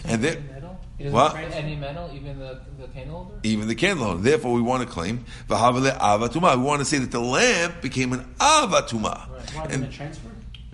And 0.05 0.23
metal? 0.23 0.79
It 0.99 1.05
doesn't 1.05 1.13
What? 1.13 1.37
any 1.37 1.77
metal, 1.77 2.11
even 2.15 2.39
the 2.39 2.61
the 2.81 2.89
candle 2.89 3.25
holder. 3.25 3.41
even 3.43 3.69
the 3.69 3.75
candle 3.75 4.07
holder. 4.07 4.23
Therefore, 4.23 4.55
we 4.55 4.63
want 4.63 4.83
to 4.83 4.89
claim 4.89 5.25
avatuma. 5.49 6.57
We 6.57 6.63
want 6.63 6.81
to 6.81 6.85
say 6.87 6.99
that 6.99 7.11
the 7.11 7.21
lamp 7.21 7.83
became 7.83 8.13
an 8.13 8.25
avatuma. 8.39 9.29
Why 9.55 9.65
And 9.65 9.85
it? 9.85 9.93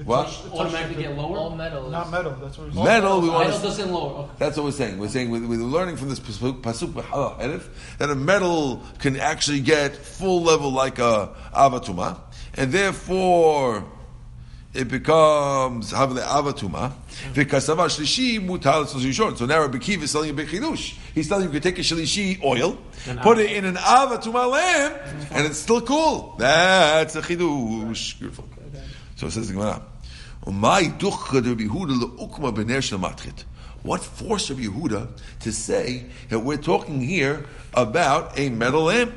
What? 0.05 0.27
touch- 0.27 0.43
touch 0.43 0.53
Automatically 0.53 1.03
get 1.03 1.17
lower? 1.17 1.37
All 1.37 1.51
metal. 1.57 1.91
Not 1.91 2.11
metal. 2.11 2.35
That's 2.41 2.59
what. 2.59 2.69
It's 2.69 2.77
all 2.77 2.85
Metal, 2.85 3.21
we 3.21 3.27
is- 3.29 3.33
wanna 3.33 3.45
Metal 3.45 3.59
s- 3.59 3.63
doesn't 3.63 3.93
lower. 3.93 4.11
Okay. 4.23 4.33
That's 4.39 4.57
what 4.57 4.65
we're 4.65 4.71
saying. 4.73 4.99
We're 4.99 5.09
saying 5.09 5.31
we're, 5.31 5.47
we're 5.47 5.59
learning 5.59 5.97
from 5.97 6.09
this 6.09 6.19
pasuk 6.19 6.61
pasuk 6.63 6.97
uh, 6.97 7.03
b'hala 7.03 7.41
erif, 7.41 7.69
that 7.99 8.11
a 8.11 8.15
metal 8.15 8.83
can 8.99 9.17
actually 9.17 9.61
get 9.61 9.95
full 9.97 10.43
level 10.43 10.71
like 10.73 10.99
a 10.99 11.31
avatuma, 11.55 12.19
and 12.55 12.73
therefore 12.73 13.85
it 14.75 14.89
becomes 14.89 15.91
havle 15.93 16.17
avatuma. 16.17 16.93
V'kasava 17.35 17.87
shlishi 17.87 18.41
mutal 18.45 18.87
shlishi 18.87 19.37
So 19.37 19.45
now 19.45 19.61
Rabbi 19.61 19.77
Kiva 19.79 20.05
is 20.05 20.11
selling 20.11 20.31
a 20.31 20.33
big 20.33 20.49
chidush. 20.49 20.97
He's 21.15 21.29
telling 21.29 21.45
you 21.45 21.53
you 21.53 21.61
can 21.61 21.63
take 21.63 21.79
a 21.79 21.83
shlishi 21.83 22.43
oil, 22.43 22.79
put 23.21 23.39
it 23.39 23.53
in 23.53 23.67
an 23.67 23.75
avatuma 23.77 24.51
lamp, 24.51 24.97
and 25.31 25.47
it's 25.47 25.59
still 25.59 25.83
cool. 25.83 26.35
That's 26.39 27.15
a 27.15 27.21
chidush. 27.21 28.19
Beautiful. 28.19 28.47
So 29.23 29.29
it 29.29 29.31
says 29.31 29.47
the 29.47 29.55
Gemara. 29.55 29.81
"Umay 30.47 30.99
ducha 30.99 31.41
de 31.41 31.51
Rabbi 31.51 31.63
Yehuda 31.63 31.97
leukma 31.97 32.53
b'ner 32.53 32.83
shel. 32.83 32.99
What 33.85 34.03
forced 34.03 34.51
Rabbi 34.51 34.63
Yehuda 34.63 35.11
to 35.43 35.53
say 35.53 36.07
that 36.29 36.41
we're 36.41 36.57
talking 36.57 37.01
here 37.01 37.47
about 37.73 38.37
a 38.37 38.49
metal 38.49 38.83
lamp? 38.83 39.13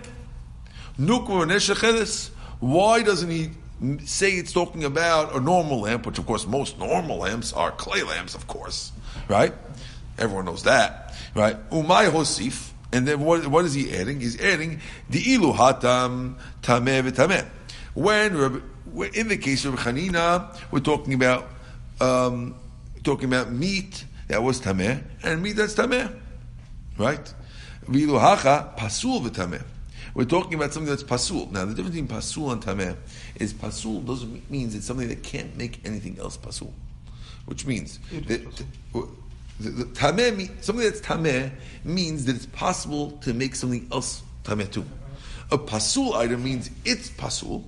Why 2.60 3.02
doesn't 3.02 3.32
he 3.32 3.50
say 4.06 4.34
it's 4.34 4.54
talking 4.54 4.84
about 4.84 5.34
a 5.36 5.40
normal 5.40 5.82
lamp, 5.82 6.06
which 6.06 6.20
of 6.20 6.28
course 6.28 6.46
most 6.46 6.78
normal 6.78 7.18
lamps 7.18 7.52
are 7.52 7.72
clay 7.72 8.04
lamps, 8.04 8.36
of 8.36 8.46
course, 8.46 8.92
right? 9.28 9.56
Everyone 10.20 10.46
knows 10.46 10.62
that, 10.66 11.16
right? 11.34 11.58
Umay 11.72 12.12
hosif. 12.12 12.70
And 12.92 13.08
then 13.08 13.22
what, 13.22 13.48
what 13.48 13.66
is 13.66 13.74
he 13.74 13.92
adding? 13.92 14.20
He's 14.20 14.40
adding 14.40 14.82
the 15.10 15.20
ilu 15.34 15.52
hatam 15.56 16.36
tameh 16.62 17.10
v'tameh. 17.10 17.48
When- 17.96 18.62
in 19.04 19.28
the 19.28 19.38
case 19.38 19.66
of 19.66 19.76
Chanina, 19.76 20.56
we're 20.72 20.80
talking 20.80 21.14
about 21.14 21.48
um, 22.00 22.56
talking 23.04 23.28
about 23.28 23.52
meat 23.52 24.06
that 24.28 24.42
was 24.42 24.60
tameh 24.60 25.04
and 25.24 25.42
meat 25.42 25.54
that's 25.54 25.76
tameh, 25.76 26.14
right? 26.98 27.34
V'ilu 27.88 28.20
hacha 28.20 28.74
pasul 28.78 29.22
v'tameh. 29.22 29.64
We're 30.14 30.26
talking 30.26 30.54
about 30.54 30.74
something 30.74 30.90
that's 30.90 31.04
pasul. 31.04 31.52
Now, 31.52 31.66
the 31.66 31.74
difference 31.74 31.96
between 31.96 32.08
pasul 32.08 32.52
and 32.52 32.62
tameh 32.62 32.96
is 33.36 33.54
pasul 33.54 34.06
doesn't 34.06 34.50
means 34.50 34.74
it's 34.74 34.86
something 34.86 35.10
that 35.10 35.24
can't 35.24 35.56
make 35.58 35.86
anything 35.86 36.18
else 36.20 36.38
pasul, 36.38 36.74
which 37.46 37.66
means 37.66 38.00
that 38.28 38.64
the, 39.60 39.70
the 39.70 39.84
tameh 39.86 40.64
something 40.64 40.86
that's 40.86 41.02
tameh 41.02 41.52
means 41.84 42.26
that 42.26 42.36
it's 42.36 42.46
possible 42.48 43.12
to 43.22 43.34
make 43.34 43.56
something 43.56 43.88
else 43.92 44.24
tameh 44.44 44.72
too. 44.72 44.86
A 45.52 45.58
pasul 45.58 46.16
item 46.16 46.44
means 46.44 46.72
it's 46.86 47.10
pasul, 47.10 47.64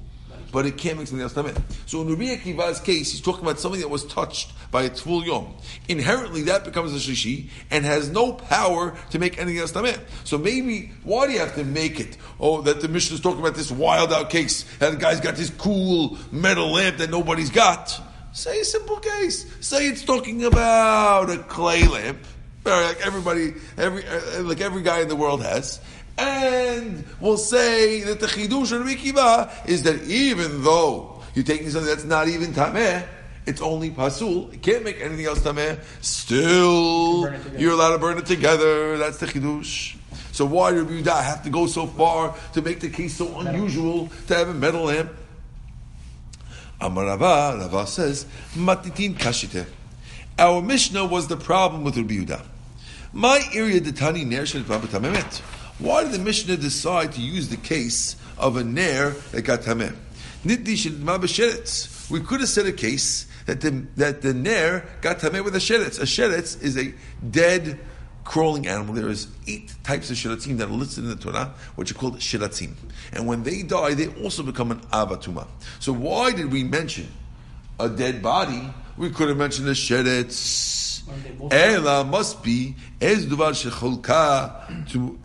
but 0.52 0.66
it 0.66 0.78
can't 0.78 0.98
make 0.98 1.08
something 1.08 1.24
else 1.24 1.34
tameh. 1.34 1.60
So 1.86 2.02
in 2.02 2.10
Rabbi 2.10 2.36
Akiva's 2.36 2.80
case, 2.80 3.12
he's 3.12 3.22
talking 3.22 3.44
about 3.44 3.60
something 3.60 3.82
that 3.82 3.90
was 3.90 4.06
touched 4.06 4.54
by 4.72 4.84
a 4.84 4.90
tvul 4.90 5.26
yom. 5.26 5.56
Inherently, 5.88 6.44
that 6.44 6.66
becomes 6.66 6.94
a 6.94 6.98
shishi 6.98 7.50
and 7.72 7.86
has 7.86 8.10
no 8.10 8.34
power 8.34 8.98
to 9.12 9.20
make 9.20 9.38
anything 9.38 9.60
else 9.60 9.72
tameh. 9.72 10.00
So 10.24 10.38
maybe 10.38 10.92
why 11.04 11.28
do 11.28 11.34
you 11.34 11.40
have 11.40 11.56
to 11.56 11.64
make 11.64 12.00
it? 12.00 12.18
Oh, 12.40 12.62
that 12.62 12.82
the 12.82 12.88
Mishnah 12.88 13.16
is 13.16 13.22
talking 13.22 13.40
about 13.40 13.56
this 13.56 13.72
wild 13.72 14.12
out 14.14 14.30
case, 14.30 14.66
and 14.82 14.96
the 14.96 15.00
guy's 15.00 15.20
got 15.20 15.36
this 15.36 15.50
cool 15.50 16.18
metal 16.32 16.72
lamp 16.72 16.98
that 16.98 17.10
nobody's 17.10 17.50
got. 17.50 18.00
Say 18.32 18.60
a 18.60 18.66
simple 18.66 18.98
case. 18.98 19.46
Say 19.66 19.88
it's 19.88 20.04
talking 20.04 20.44
about 20.44 21.30
a 21.30 21.40
clay 21.40 21.88
lamp, 21.88 22.20
like 22.66 23.06
everybody, 23.06 23.54
every 23.78 24.06
uh, 24.06 24.44
like 24.44 24.62
every 24.62 24.84
guy 24.84 25.00
in 25.00 25.08
the 25.08 25.16
world 25.16 25.42
has. 25.42 25.80
And 26.18 27.06
we'll 27.20 27.38
say 27.38 28.02
that 28.02 28.20
the 28.20 28.28
chidush 28.28 28.72
of 28.72 28.82
Rabbi 28.82 28.96
Kiva 28.96 29.52
is 29.66 29.84
that 29.84 30.04
even 30.04 30.64
though 30.64 31.22
you're 31.36 31.46
taking 31.46 31.70
something 31.70 31.88
that's 31.88 32.06
not 32.06 32.28
even 32.28 32.54
tameh, 32.54 33.06
it's 33.46 33.62
only 33.62 33.92
pasul. 33.92 34.52
It 34.52 34.62
can't 34.62 34.84
make 34.84 35.00
anything 35.00 35.26
else 35.26 35.40
tameh. 35.40 35.80
Still, 36.02 37.26
together. 37.26 37.60
you're 37.60 37.74
allowed 37.74 37.92
to 37.92 38.00
burn 38.00 38.18
it 38.18 38.26
together. 38.26 38.98
That's 38.98 39.20
the 39.20 39.28
chidush. 39.28 39.96
So 40.32 40.46
why 40.46 40.72
do 40.72 40.86
Yehuda 40.86 41.24
have 41.24 41.44
to 41.44 41.50
go 41.50 41.66
so 41.66 41.88
far 41.88 42.36
to 42.54 42.62
make 42.62 42.80
the 42.80 42.90
case 42.90 43.16
so 43.16 43.40
unusual 43.40 44.10
to 44.28 44.36
have 44.36 44.50
a 44.50 44.54
metal 44.54 44.84
lamp? 44.84 45.12
Amar 46.80 47.06
Rava, 47.06 47.58
Rava 47.60 47.88
says, 47.88 48.26
Matitin 48.54 49.16
kashite. 49.16 49.66
Our 50.38 50.62
Mishnah 50.62 51.06
was 51.06 51.28
the 51.28 51.38
problem 51.38 51.84
with 51.84 51.98
Rabbi 51.98 52.14
Yehuda. 52.16 52.42
My 53.14 53.42
area 53.54 53.82
detani 53.82 54.28
ner 54.28 54.46
shel. 54.46 54.64
Why 55.80 56.04
did 56.04 56.14
the 56.14 56.20
Mishnah 56.20 56.58
decide 56.58 57.14
to 57.14 57.22
use 57.22 57.50
the 57.50 57.58
case 57.58 58.16
of 58.38 58.58
a 58.58 58.64
ner 58.64 59.12
that 59.32 59.44
got 59.44 59.62
tameh? 59.62 59.96
Niddi 60.44 60.76
shel 60.76 60.94
b'sheretz. 60.94 62.10
We 62.10 62.22
could 62.22 62.40
have 62.40 62.50
said 62.50 62.66
a 62.66 62.72
case 62.72 63.28
that 63.46 63.62
the 63.62 63.86
that 63.96 64.22
the 64.22 64.34
ner 64.34 64.86
got 65.02 65.20
tameh 65.20 65.44
with 65.44 65.56
a 65.56 65.60
sheretz. 65.60 66.00
A 66.00 66.04
sheretz 66.04 66.62
is 66.62 66.78
a 66.78 66.94
dead 67.30 67.80
crawling 68.24 68.68
animal. 68.68 68.94
There 68.96 69.08
is 69.10 69.28
eight 69.48 69.74
types 69.84 70.10
of 70.10 70.18
shiratzim 70.18 70.58
that 70.58 70.68
are 70.68 70.72
listed 70.72 71.04
in 71.04 71.10
the 71.12 71.16
Torah, 71.16 71.54
which 71.76 71.92
are 71.92 71.96
called 71.96 72.18
shiratzim. 72.20 72.74
And 73.14 73.28
when 73.28 73.44
they 73.44 73.62
die, 73.62 73.94
they 73.94 74.08
also 74.24 74.44
become 74.44 74.72
an 74.72 74.80
avatuma. 74.92 75.48
So 75.80 75.94
why 75.94 76.32
did 76.32 76.52
we 76.52 76.64
mention 76.64 77.08
a 77.80 77.88
dead 77.88 78.22
body? 78.22 78.70
We 78.98 79.12
could 79.12 79.30
have 79.30 79.38
mentioned 79.38 79.68
a 79.68 79.72
sheretz. 79.74 81.08
Aren't 81.08 81.24
they 81.24 81.32
both- 81.32 81.54
Ela 81.54 82.04
must 82.04 82.44
be 82.44 82.76
ez 83.00 83.26
duvar 83.28 83.52
shecholka 83.52 84.90
to 84.92 85.20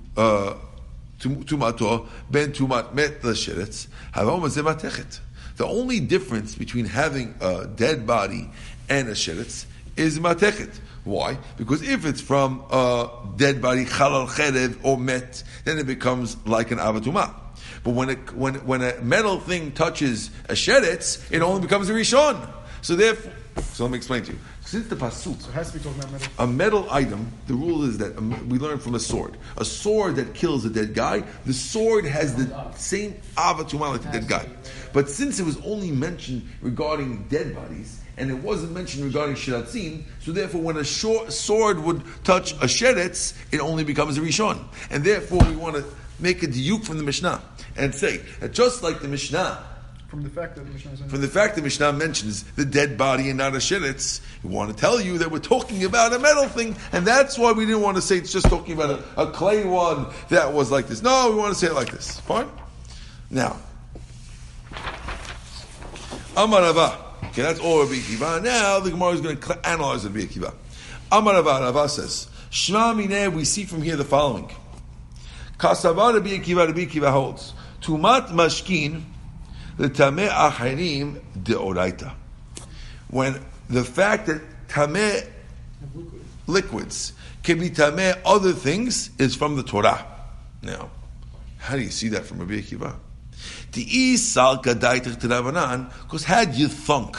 tumato 1.18 2.06
ben 2.30 2.52
tumat 2.52 2.94
met 2.94 3.22
the 3.22 5.66
only 5.66 6.00
difference 6.00 6.54
between 6.54 6.86
having 6.86 7.34
a 7.40 7.66
dead 7.66 8.06
body 8.06 8.50
and 8.88 9.08
a 9.08 9.12
sheretz 9.12 9.66
is 9.96 10.18
matechet. 10.18 10.80
Why? 11.04 11.36
Because 11.56 11.82
if 11.82 12.04
it's 12.04 12.20
from 12.20 12.64
a 12.70 13.10
dead 13.36 13.60
body, 13.60 13.84
chalal 13.84 14.28
cherev 14.28 14.78
or 14.84 14.98
met, 14.98 15.42
then 15.64 15.78
it 15.78 15.86
becomes 15.86 16.36
like 16.46 16.70
an 16.70 16.78
avatuma. 16.78 17.34
But 17.84 17.94
when 17.94 18.10
it, 18.10 18.34
when 18.34 18.54
when 18.66 18.82
a 18.82 19.00
metal 19.00 19.40
thing 19.40 19.72
touches 19.72 20.30
a 20.48 20.52
sheretz, 20.52 21.30
it 21.32 21.42
only 21.42 21.60
becomes 21.60 21.90
a 21.90 21.92
rishon. 21.92 22.48
So 22.82 22.94
therefore, 22.94 23.32
so 23.72 23.84
let 23.84 23.92
me 23.92 23.96
explain 23.96 24.22
to 24.24 24.32
you. 24.32 24.38
Since 24.72 24.88
the 24.88 24.96
pasuk 24.96 25.38
So 25.38 25.50
it 25.50 25.52
has 25.52 25.70
to 25.70 25.76
be 25.76 25.84
talking 25.84 26.00
about 26.00 26.12
metal. 26.12 26.28
a 26.38 26.46
metal 26.46 26.86
item, 26.90 27.30
the 27.46 27.52
rule 27.52 27.84
is 27.84 27.98
that 27.98 28.16
um, 28.16 28.48
we 28.48 28.58
learn 28.58 28.78
from 28.78 28.94
a 28.94 28.98
sword. 28.98 29.36
A 29.58 29.66
sword 29.66 30.16
that 30.16 30.32
kills 30.32 30.64
a 30.64 30.70
dead 30.70 30.94
guy, 30.94 31.24
the 31.44 31.52
sword 31.52 32.06
has 32.06 32.34
the 32.34 32.72
same 32.74 33.20
avatuma 33.36 33.92
like 33.92 34.00
the 34.00 34.08
dead 34.08 34.26
guy. 34.28 34.48
But 34.94 35.10
since 35.10 35.38
it 35.38 35.44
was 35.44 35.60
only 35.60 35.90
mentioned 35.90 36.48
regarding 36.62 37.24
dead 37.24 37.54
bodies, 37.54 38.00
and 38.16 38.30
it 38.30 38.38
wasn't 38.42 38.72
mentioned 38.72 39.04
regarding 39.04 39.34
shiratzim, 39.34 40.04
so 40.20 40.32
therefore 40.32 40.62
when 40.62 40.78
a 40.78 40.84
short 40.84 41.34
sword 41.34 41.78
would 41.78 42.02
touch 42.24 42.52
a 42.52 42.66
sheretz, 42.66 43.34
it 43.52 43.60
only 43.60 43.84
becomes 43.84 44.16
a 44.16 44.22
rishon. 44.22 44.58
And 44.88 45.04
therefore 45.04 45.44
we 45.50 45.54
want 45.54 45.76
to 45.76 45.84
make 46.18 46.42
a 46.42 46.46
diuk 46.46 46.82
from 46.86 46.96
the 46.96 47.04
Mishnah 47.04 47.42
and 47.76 47.94
say 47.94 48.22
that 48.40 48.54
just 48.54 48.82
like 48.82 49.02
the 49.02 49.08
Mishnah 49.08 49.66
From 50.12 50.22
the 50.22 50.28
fact 50.28 50.56
that 50.56 50.66
the 50.66 50.70
Mishnah 50.70 50.92
is 50.92 51.00
from 51.00 51.22
the 51.22 51.26
fact 51.26 51.54
that 51.54 51.64
Mishnah 51.64 51.90
mentions 51.94 52.42
the 52.42 52.66
dead 52.66 52.98
body 52.98 53.30
and 53.30 53.38
not 53.38 53.54
a 53.54 53.56
sheretz, 53.56 54.20
we 54.44 54.50
want 54.50 54.70
to 54.70 54.76
tell 54.76 55.00
you 55.00 55.16
that 55.16 55.30
we're 55.30 55.38
talking 55.38 55.84
about 55.84 56.12
a 56.12 56.18
metal 56.18 56.48
thing, 56.48 56.76
and 56.92 57.06
that's 57.06 57.38
why 57.38 57.52
we 57.52 57.64
didn't 57.64 57.80
want 57.80 57.96
to 57.96 58.02
say 58.02 58.18
it's 58.18 58.30
just 58.30 58.44
talking 58.50 58.74
about 58.74 58.90
a, 58.90 59.22
a 59.22 59.30
clay 59.30 59.64
one 59.64 60.08
that 60.28 60.52
was 60.52 60.70
like 60.70 60.86
this. 60.86 61.00
No, 61.00 61.30
we 61.30 61.36
want 61.36 61.54
to 61.54 61.58
say 61.58 61.68
it 61.68 61.72
like 61.72 61.90
this. 61.90 62.20
Fine? 62.20 62.50
Now, 63.30 63.56
Amar 66.36 66.60
Rava. 66.60 66.98
Okay, 67.28 67.40
that's 67.40 67.60
all 67.60 67.80
Rabbi 67.80 67.94
Akiva. 67.94 68.44
Now 68.44 68.80
the 68.80 68.90
Gemara 68.90 69.12
is 69.12 69.22
going 69.22 69.40
to 69.40 69.66
analyze 69.66 70.04
Rabbi 70.04 70.26
Akiva. 70.26 70.52
Amar 71.10 71.42
Rava, 71.42 71.88
says, 71.88 72.26
Shema 72.50 72.92
we 73.30 73.46
see 73.46 73.64
from 73.64 73.80
here 73.80 73.96
the 73.96 74.04
following. 74.04 74.50
Kasava 75.56 76.12
Rabbi 76.12 76.36
Akiva, 76.36 76.66
Rabbi 76.66 76.84
Akiva 76.84 77.10
holds, 77.10 77.54
Tumat 77.80 78.28
Mashkin, 78.28 79.04
the 79.76 79.88
Tameh 79.88 80.28
Acharim 80.28 81.20
Deoraita. 81.38 82.12
When 83.08 83.40
the 83.68 83.84
fact 83.84 84.26
that 84.26 84.42
Tameh 84.68 85.28
liquids 86.46 87.12
can 87.42 87.58
be 87.58 87.70
Tameh 87.70 88.20
other 88.24 88.52
things 88.52 89.10
is 89.18 89.34
from 89.34 89.56
the 89.56 89.62
Torah. 89.62 90.06
Now, 90.62 90.90
how 91.58 91.76
do 91.76 91.82
you 91.82 91.90
see 91.90 92.08
that 92.08 92.24
from 92.24 92.38
Rabbi 92.38 92.60
Akiva? 92.60 92.94
The 93.72 94.14
Salka 94.14 94.74
Daitach 94.74 95.20
Tirabanan, 95.20 95.92
because 96.02 96.24
had 96.24 96.54
you 96.54 96.68
thunk 96.68 97.16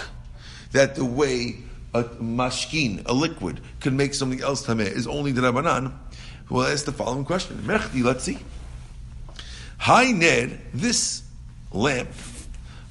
that 0.72 0.96
the 0.96 1.06
way 1.06 1.58
a 1.94 2.04
mashkin, 2.04 3.04
a 3.06 3.13
liquid, 3.13 3.62
can 3.80 3.98
make 3.98 4.13
something 4.13 4.42
else 4.42 4.66
tameh 4.66 4.88
is 4.88 5.08
only 5.08 5.32
the 5.32 5.42
Rabbanan, 5.42 5.94
well, 6.50 6.68
ask 6.68 6.86
the 6.86 6.92
following 6.92 7.26
question. 7.26 7.58
Mechdi, 7.66 8.04
let's 8.04 8.24
see. 8.24 8.38
Hi 9.80 10.12
Ned, 10.12 10.60
this 10.74 11.24
lamp. 11.72 12.10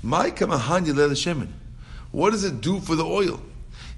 What 0.02 0.36
does 2.30 2.44
it 2.44 2.60
do 2.60 2.80
for 2.80 2.96
the 2.96 3.04
oil? 3.04 3.40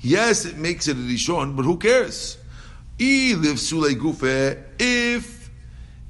Yes, 0.01 0.45
it 0.45 0.57
makes 0.57 0.87
it 0.87 0.97
a 0.97 1.01
rishon, 1.01 1.57
but 1.57 1.65
who 1.65 1.79
cares? 1.79 2.39
If 2.99 3.55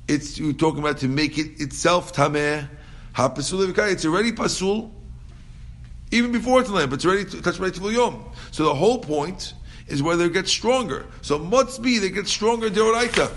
it's 0.09 0.39
you're 0.39 0.53
talking 0.53 0.81
about 0.81 0.99
to 0.99 1.09
make 1.09 1.39
it 1.39 1.61
itself 1.61 2.13
tameh. 2.13 2.69
It's 3.17 4.05
already 4.05 4.33
pasul. 4.33 4.91
even 6.11 6.33
before 6.33 6.61
it's 6.61 6.71
lamp, 6.71 6.93
it's 6.93 7.07
already 7.07 7.25
touched 7.25 7.61
by 7.61 7.91
Yom. 7.91 8.25
So 8.51 8.65
the 8.65 8.75
whole 8.75 8.99
point 8.99 9.55
is 9.87 10.03
whether 10.03 10.25
it 10.25 10.33
gets 10.33 10.51
stronger. 10.51 11.07
So 11.23 11.39
must 11.39 11.83
be 11.83 11.99
they 11.99 12.11
get 12.11 12.27
stronger 12.27 12.71
deoraita. 12.71 13.31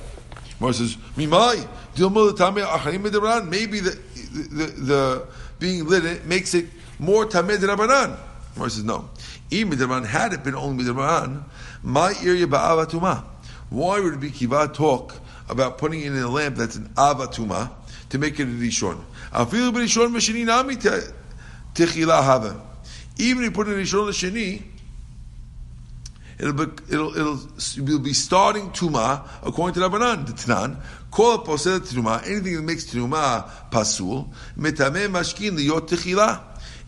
Mar 0.59 0.73
says, 0.73 0.95
Mimai. 1.15 1.67
Maybe 3.49 3.79
the, 3.79 3.99
the, 4.51 4.65
the, 4.65 5.27
being 5.59 5.85
lit 5.85 6.05
it 6.05 6.25
makes 6.25 6.53
it 6.53 6.65
more 6.99 7.25
tamei 7.25 7.57
derabanan. 7.57 8.17
Mar 8.57 8.69
says, 8.69 8.83
no. 8.83 9.09
Even 9.51 9.77
b'derabanan, 9.77 10.05
had 10.05 10.33
it 10.33 10.43
been 10.43 10.55
only 10.55 10.83
b'derabanan, 10.83 11.43
my 11.83 12.13
area 12.23 12.47
ba'avatuma. 12.47 13.23
Why 13.69 13.99
would 13.99 14.19
be 14.19 14.31
kiva 14.31 14.69
talk 14.73 15.15
about 15.49 15.77
putting 15.77 16.01
in 16.01 16.15
a 16.17 16.27
lamp 16.27 16.55
that's 16.55 16.75
an 16.75 16.89
avatuma 16.95 17.71
to 18.09 18.17
make 18.17 18.39
it 18.39 18.43
a 18.43 18.45
rishon? 18.47 18.99
Afilu 19.31 19.71
b'rishon 19.71 20.11
v'sheni 20.13 20.45
nami 20.45 20.75
hava. 22.05 22.61
Even 23.17 23.43
if 23.43 23.49
you 23.49 23.51
put 23.51 23.67
in 23.67 23.73
rishon 23.73 24.07
l'sheni, 24.07 24.63
It'll 26.39 26.53
be, 26.53 26.65
it'll, 26.93 27.17
it'll, 27.17 27.39
you'll 27.73 27.99
be 27.99 28.13
starting 28.13 28.69
tuma 28.69 29.27
according 29.41 29.81
to 29.81 29.89
Rabbanan. 29.89 30.27
The 30.27 30.33
Tanan, 30.33 30.77
call 31.11 31.39
posel 31.39 31.79
tuma, 31.79 32.25
anything 32.25 32.55
that 32.55 32.61
makes 32.61 32.85
tuma 32.85 33.49
pasul, 33.71 34.29
metame 34.57 35.07
mashkin 35.07 35.57
liyot 35.57 35.87
techila. 35.87 36.41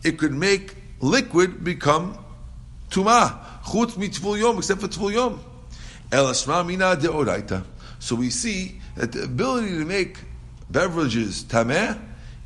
It 0.03 0.17
could 0.17 0.34
make 0.34 0.75
liquid 1.01 1.63
become 1.63 2.17
tuma. 2.89 3.39
Chutz 3.63 3.91
mitzvul 3.93 4.39
yom, 4.39 4.58
except 4.58 4.82
for 4.82 4.88
tvul 4.88 5.13
yom. 5.13 5.39
El 6.12 6.27
asma 6.27 6.63
mina 6.63 6.95
deoraita. 6.95 7.63
So 7.99 8.15
we 8.15 8.29
see 8.29 8.79
that 8.95 9.12
the 9.12 9.23
ability 9.23 9.69
to 9.69 9.86
make 9.86 10.17
beverages 10.69 11.43
tameh 11.43 11.99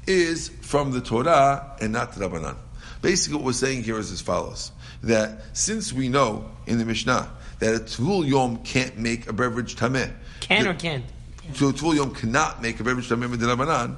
is 0.07 0.49
from 0.61 0.91
the 0.91 0.99
Torah 1.01 1.75
and 1.79 1.93
not 1.93 2.13
the 2.13 2.27
Rabbanan. 2.27 2.55
Basically, 3.01 3.37
what 3.37 3.45
we're 3.45 3.53
saying 3.53 3.83
here 3.83 3.99
is 3.99 4.11
as 4.11 4.21
follows: 4.21 4.71
that 5.03 5.55
since 5.55 5.93
we 5.93 6.09
know 6.09 6.49
in 6.65 6.77
the 6.77 6.85
Mishnah 6.85 7.29
that 7.59 7.75
a 7.75 7.79
tvul 7.79 8.27
yom 8.27 8.57
can't 8.63 8.97
make 8.97 9.27
a 9.27 9.33
beverage 9.33 9.75
tameh, 9.75 10.11
Can 10.39 10.63
the- 10.63 10.71
or 10.71 10.73
can't? 10.73 11.05
So 11.53 11.69
a 11.69 11.95
yom 11.95 12.13
cannot 12.15 12.61
make 12.61 12.79
a 12.79 12.83
with 12.83 13.07
the 13.07 13.15
Rabbanan, 13.15 13.97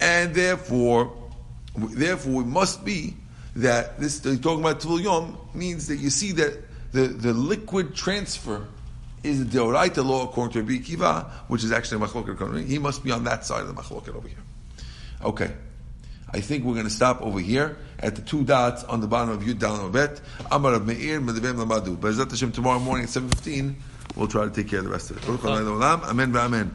and 0.00 0.34
therefore, 0.34 1.12
therefore, 1.76 2.42
it 2.42 2.46
must 2.46 2.84
be 2.84 3.14
that 3.56 3.98
this 3.98 4.20
they're 4.20 4.36
talking 4.36 4.60
about 4.60 4.80
tvul 4.80 5.02
yom 5.02 5.36
means 5.54 5.88
that 5.88 5.96
you 5.96 6.10
see 6.10 6.32
that 6.32 6.58
the, 6.92 7.08
the 7.08 7.32
liquid 7.32 7.94
transfer 7.94 8.66
is 9.22 9.40
a 9.40 9.44
deoraita 9.44 10.04
law 10.04 10.24
according 10.24 10.52
to 10.52 10.60
Rabbi 10.60 10.84
Akiva, 10.84 11.30
which 11.48 11.64
is 11.64 11.72
actually 11.72 12.06
machloket. 12.06 12.66
He 12.66 12.78
must 12.78 13.02
be 13.02 13.10
on 13.10 13.24
that 13.24 13.44
side 13.44 13.62
of 13.62 13.68
the 13.68 13.74
machloket 13.74 14.14
over 14.14 14.28
here. 14.28 14.38
Okay. 15.22 15.52
I 16.32 16.40
think 16.40 16.64
we're 16.64 16.74
going 16.74 16.86
to 16.86 16.90
stop 16.90 17.22
over 17.22 17.38
here 17.38 17.76
at 18.00 18.16
the 18.16 18.22
two 18.22 18.42
dots 18.44 18.82
on 18.84 19.00
the 19.00 19.06
bottom 19.06 19.30
of 19.30 19.42
Yud 19.42 19.54
Dalet 19.54 19.92
Bet. 19.92 20.20
Amar 20.50 20.74
of 20.74 20.86
Meir 20.86 21.20
Medevem 21.20 21.64
Lamadu. 21.64 21.96
Bezat 21.96 22.30
Hashem 22.30 22.50
tomorrow 22.50 22.80
morning 22.80 23.04
at 23.04 23.10
seven 23.10 23.28
fifteen. 23.28 23.76
We'll 24.16 24.28
try 24.28 24.44
to 24.44 24.50
take 24.50 24.68
care 24.68 24.80
of 24.80 24.84
the 24.84 24.90
rest 24.90 25.10
of 25.10 25.18
it. 25.18 25.28
Amen. 25.44 26.36
Amen. 26.36 26.72